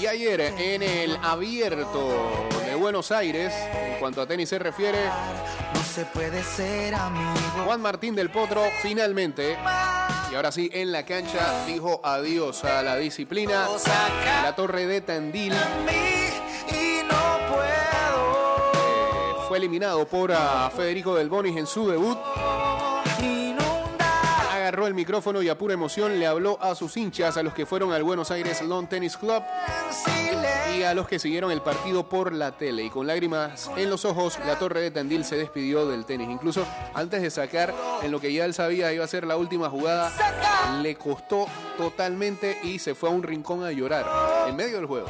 Y 0.00 0.06
ayer 0.06 0.40
en 0.40 0.82
el 0.82 1.16
abierto 1.22 2.48
de 2.66 2.74
Buenos 2.74 3.12
Aires, 3.12 3.52
en 3.74 3.98
cuanto 3.98 4.20
a 4.20 4.26
tenis 4.26 4.48
se 4.48 4.58
refiere, 4.58 4.98
No 5.74 5.82
se 5.82 6.04
puede 6.06 6.42
ser 6.42 6.94
amigo. 6.94 7.64
Juan 7.64 7.80
Martín 7.80 8.14
del 8.14 8.30
Potro 8.30 8.64
finalmente, 8.82 9.56
y 10.30 10.34
ahora 10.34 10.50
sí 10.50 10.68
en 10.72 10.90
la 10.90 11.04
cancha, 11.04 11.64
dijo 11.66 12.00
adiós 12.02 12.64
a 12.64 12.82
la 12.82 12.96
disciplina. 12.96 13.68
La 14.42 14.54
torre 14.56 14.86
de 14.86 15.00
Tandil 15.00 15.52
eh, 15.52 16.32
fue 19.46 19.58
eliminado 19.58 20.06
por 20.06 20.32
ah, 20.32 20.70
Federico 20.74 21.14
Del 21.14 21.28
Bonis 21.28 21.56
en 21.56 21.66
su 21.66 21.88
debut. 21.88 22.18
El 24.86 24.94
micrófono 24.94 25.42
y 25.42 25.48
a 25.48 25.58
pura 25.58 25.74
emoción 25.74 26.18
le 26.18 26.26
habló 26.26 26.58
a 26.60 26.74
sus 26.74 26.96
hinchas, 26.96 27.36
a 27.36 27.42
los 27.42 27.54
que 27.54 27.66
fueron 27.66 27.92
al 27.92 28.02
Buenos 28.02 28.30
Aires 28.30 28.62
Lawn 28.62 28.88
Tennis 28.88 29.16
Club 29.16 29.42
y 30.76 30.82
a 30.82 30.94
los 30.94 31.06
que 31.06 31.18
siguieron 31.18 31.50
el 31.50 31.60
partido 31.60 32.08
por 32.08 32.32
la 32.32 32.52
tele. 32.52 32.84
Y 32.84 32.90
con 32.90 33.06
lágrimas 33.06 33.70
en 33.76 33.90
los 33.90 34.04
ojos, 34.04 34.38
la 34.46 34.58
Torre 34.58 34.80
de 34.80 34.90
Tandil 34.90 35.24
se 35.24 35.36
despidió 35.36 35.86
del 35.86 36.04
tenis. 36.04 36.28
Incluso 36.30 36.66
antes 36.94 37.22
de 37.22 37.30
sacar 37.30 37.74
en 38.02 38.10
lo 38.10 38.20
que 38.20 38.32
ya 38.32 38.44
él 38.44 38.54
sabía 38.54 38.92
iba 38.92 39.04
a 39.04 39.08
ser 39.08 39.26
la 39.26 39.36
última 39.36 39.70
jugada, 39.70 40.12
le 40.82 40.96
costó 40.96 41.46
totalmente 41.76 42.58
y 42.62 42.78
se 42.78 42.94
fue 42.94 43.08
a 43.08 43.12
un 43.12 43.22
rincón 43.22 43.64
a 43.64 43.72
llorar 43.72 44.48
en 44.48 44.56
medio 44.56 44.76
del 44.76 44.86
juego. 44.86 45.06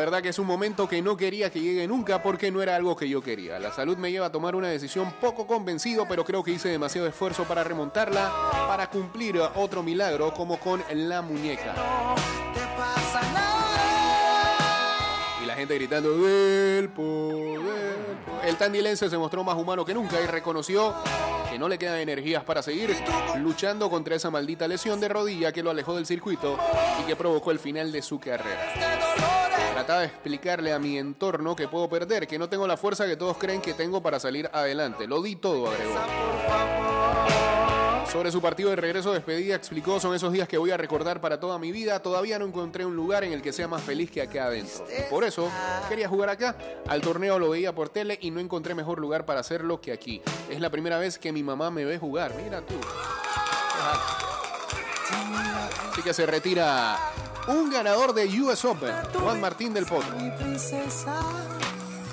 Verdad 0.00 0.22
que 0.22 0.30
es 0.30 0.38
un 0.38 0.46
momento 0.46 0.88
que 0.88 1.02
no 1.02 1.16
quería 1.16 1.50
que 1.50 1.60
llegue 1.60 1.86
nunca 1.86 2.22
porque 2.22 2.50
no 2.50 2.62
era 2.62 2.74
algo 2.74 2.96
que 2.96 3.08
yo 3.08 3.22
quería. 3.22 3.58
La 3.58 3.70
salud 3.70 3.98
me 3.98 4.10
lleva 4.10 4.26
a 4.26 4.32
tomar 4.32 4.56
una 4.56 4.68
decisión 4.68 5.12
poco 5.20 5.46
convencido, 5.46 6.06
pero 6.08 6.24
creo 6.24 6.42
que 6.42 6.52
hice 6.52 6.70
demasiado 6.70 7.06
esfuerzo 7.06 7.44
para 7.44 7.62
remontarla, 7.64 8.32
para 8.66 8.88
cumplir 8.88 9.38
otro 9.56 9.82
milagro 9.82 10.32
como 10.32 10.58
con 10.58 10.82
la 10.90 11.20
muñeca. 11.20 11.74
Gente 15.60 15.74
gritando 15.74 16.16
del 16.16 16.88
poder. 16.88 17.60
El 18.44 18.56
tandilense 18.56 19.10
se 19.10 19.18
mostró 19.18 19.44
más 19.44 19.56
humano 19.56 19.84
que 19.84 19.92
nunca 19.92 20.18
y 20.18 20.26
reconoció 20.26 20.94
que 21.50 21.58
no 21.58 21.68
le 21.68 21.76
quedan 21.76 21.98
energías 21.98 22.42
para 22.44 22.62
seguir 22.62 22.96
luchando 23.38 23.90
contra 23.90 24.14
esa 24.14 24.30
maldita 24.30 24.66
lesión 24.66 25.00
de 25.00 25.08
rodilla 25.08 25.52
que 25.52 25.62
lo 25.62 25.68
alejó 25.70 25.94
del 25.96 26.06
circuito 26.06 26.58
y 27.02 27.06
que 27.06 27.14
provocó 27.14 27.50
el 27.50 27.58
final 27.58 27.92
de 27.92 28.00
su 28.00 28.18
carrera. 28.18 28.72
Trataba 29.74 30.00
de 30.00 30.06
explicarle 30.06 30.72
a 30.72 30.78
mi 30.78 30.96
entorno 30.96 31.54
que 31.54 31.68
puedo 31.68 31.90
perder, 31.90 32.26
que 32.26 32.38
no 32.38 32.48
tengo 32.48 32.66
la 32.66 32.78
fuerza 32.78 33.06
que 33.06 33.16
todos 33.16 33.36
creen 33.36 33.60
que 33.60 33.74
tengo 33.74 34.02
para 34.02 34.18
salir 34.18 34.48
adelante. 34.54 35.06
Lo 35.06 35.20
di 35.20 35.36
todo, 35.36 35.70
agregó. 35.70 35.94
Sobre 38.10 38.32
su 38.32 38.42
partido 38.42 38.70
de 38.70 38.76
regreso 38.76 39.12
despedida 39.12 39.54
explicó, 39.54 40.00
son 40.00 40.16
esos 40.16 40.32
días 40.32 40.48
que 40.48 40.58
voy 40.58 40.72
a 40.72 40.76
recordar 40.76 41.20
para 41.20 41.38
toda 41.38 41.60
mi 41.60 41.70
vida. 41.70 42.02
Todavía 42.02 42.40
no 42.40 42.44
encontré 42.44 42.84
un 42.84 42.96
lugar 42.96 43.22
en 43.22 43.32
el 43.32 43.40
que 43.40 43.52
sea 43.52 43.68
más 43.68 43.82
feliz 43.82 44.10
que 44.10 44.20
acá 44.20 44.46
adentro. 44.46 44.84
Por 45.08 45.22
eso 45.22 45.48
quería 45.88 46.08
jugar 46.08 46.28
acá. 46.28 46.56
Al 46.88 47.00
torneo 47.02 47.38
lo 47.38 47.50
veía 47.50 47.72
por 47.72 47.88
tele 47.88 48.18
y 48.20 48.32
no 48.32 48.40
encontré 48.40 48.74
mejor 48.74 48.98
lugar 48.98 49.26
para 49.26 49.38
hacerlo 49.38 49.80
que 49.80 49.92
aquí. 49.92 50.20
Es 50.50 50.60
la 50.60 50.70
primera 50.70 50.98
vez 50.98 51.20
que 51.20 51.30
mi 51.30 51.44
mamá 51.44 51.70
me 51.70 51.84
ve 51.84 51.98
jugar. 51.98 52.34
Mira 52.42 52.60
tú. 52.62 52.74
Así 55.92 56.02
que 56.02 56.12
se 56.12 56.26
retira 56.26 56.98
un 57.46 57.70
ganador 57.70 58.12
de 58.12 58.26
US 58.40 58.64
Open, 58.64 58.92
Juan 59.20 59.40
Martín 59.40 59.72
del 59.72 59.86
Potro. 59.86 60.16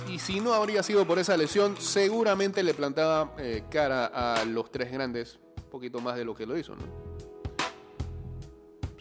Y 0.07 0.19
si 0.19 0.39
no 0.39 0.53
habría 0.53 0.83
sido 0.83 1.07
por 1.07 1.17
esa 1.17 1.35
lesión, 1.35 1.75
seguramente 1.79 2.61
le 2.61 2.75
plantaba 2.75 3.33
eh, 3.39 3.63
cara 3.71 4.05
a 4.05 4.45
los 4.45 4.71
tres 4.71 4.91
grandes, 4.91 5.39
poquito 5.67 5.99
más 5.99 6.15
de 6.15 6.25
lo 6.25 6.35
que 6.35 6.45
lo 6.45 6.57
hizo, 6.57 6.75
¿no? 6.75 6.83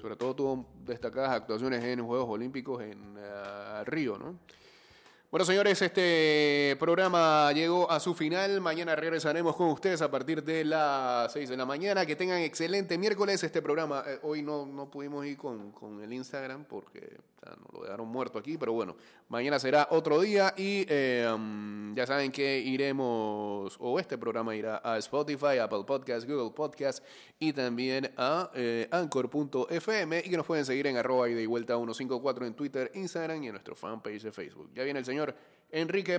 Sobre 0.01 0.17
todo 0.17 0.35
tuvo 0.37 0.67
destacadas 0.85 1.31
actuaciones 1.31 1.83
en 1.83 2.05
Juegos 2.05 2.29
Olímpicos 2.29 2.83
en 2.83 3.17
eh, 3.19 3.85
Río, 3.85 4.19
¿no? 4.19 4.39
Bueno, 5.29 5.45
señores, 5.45 5.83
este 5.83 6.77
programa 6.79 7.51
llegó 7.53 7.91
a 7.91 7.99
su 7.99 8.15
final. 8.15 8.61
Mañana 8.61 8.95
regresaremos 8.95 9.57
con 9.57 9.69
ustedes 9.69 10.01
a 10.01 10.11
partir 10.11 10.43
de 10.45 10.65
las 10.65 11.33
6 11.33 11.49
de 11.49 11.57
la 11.57 11.67
mañana. 11.67 12.07
Que 12.07 12.15
tengan 12.15 12.39
excelente 12.39 12.97
miércoles. 12.97 13.43
Este 13.43 13.61
programa, 13.61 14.05
eh, 14.07 14.21
hoy 14.23 14.43
no, 14.43 14.65
no 14.65 14.89
pudimos 14.89 15.27
ir 15.27 15.37
con, 15.37 15.73
con 15.73 16.01
el 16.01 16.13
Instagram 16.13 16.65
porque 16.65 17.19
nos 17.45 17.73
lo 17.73 17.83
dejaron 17.85 18.09
muerto 18.09 18.39
aquí, 18.39 18.59
pero 18.59 18.73
bueno, 18.73 18.97
mañana 19.29 19.59
será 19.59 19.89
otro 19.91 20.21
día 20.21 20.55
y 20.57 20.85
eh, 20.89 21.31
um, 21.33 21.95
ya 21.95 22.07
saben 22.07 22.33
que 22.33 22.59
iremos, 22.59 23.77
o 23.79 23.99
este 23.99 24.19
programa 24.19 24.55
irá 24.57 24.81
a 24.83 24.99
Spotify, 24.99 25.59
Apple 25.61 25.85
Podcast, 25.87 26.29
Google 26.29 26.53
Podcast 26.55 27.05
y 27.39 27.53
también 27.53 28.13
a 28.17 28.51
eh, 28.55 28.89
Anchor.fm 28.91 30.19
y 30.25 30.31
que 30.31 30.37
nos 30.37 30.47
pueden 30.47 30.65
seguir 30.65 30.87
en 30.87 30.97
arroba 30.97 31.29
y 31.29 31.47
vuelta 31.47 31.75
154 31.75 32.47
en 32.47 32.55
Twitter, 32.55 32.91
Instagram 32.95 33.43
y 33.43 33.47
en 33.47 33.53
nuestro 33.53 33.75
fanpage 33.75 34.23
de 34.23 34.33
Facebook. 34.33 34.71
Ya 34.75 34.83
viene 34.85 34.99
el 34.99 35.05
señor 35.05 35.35
Enrique 35.71 36.15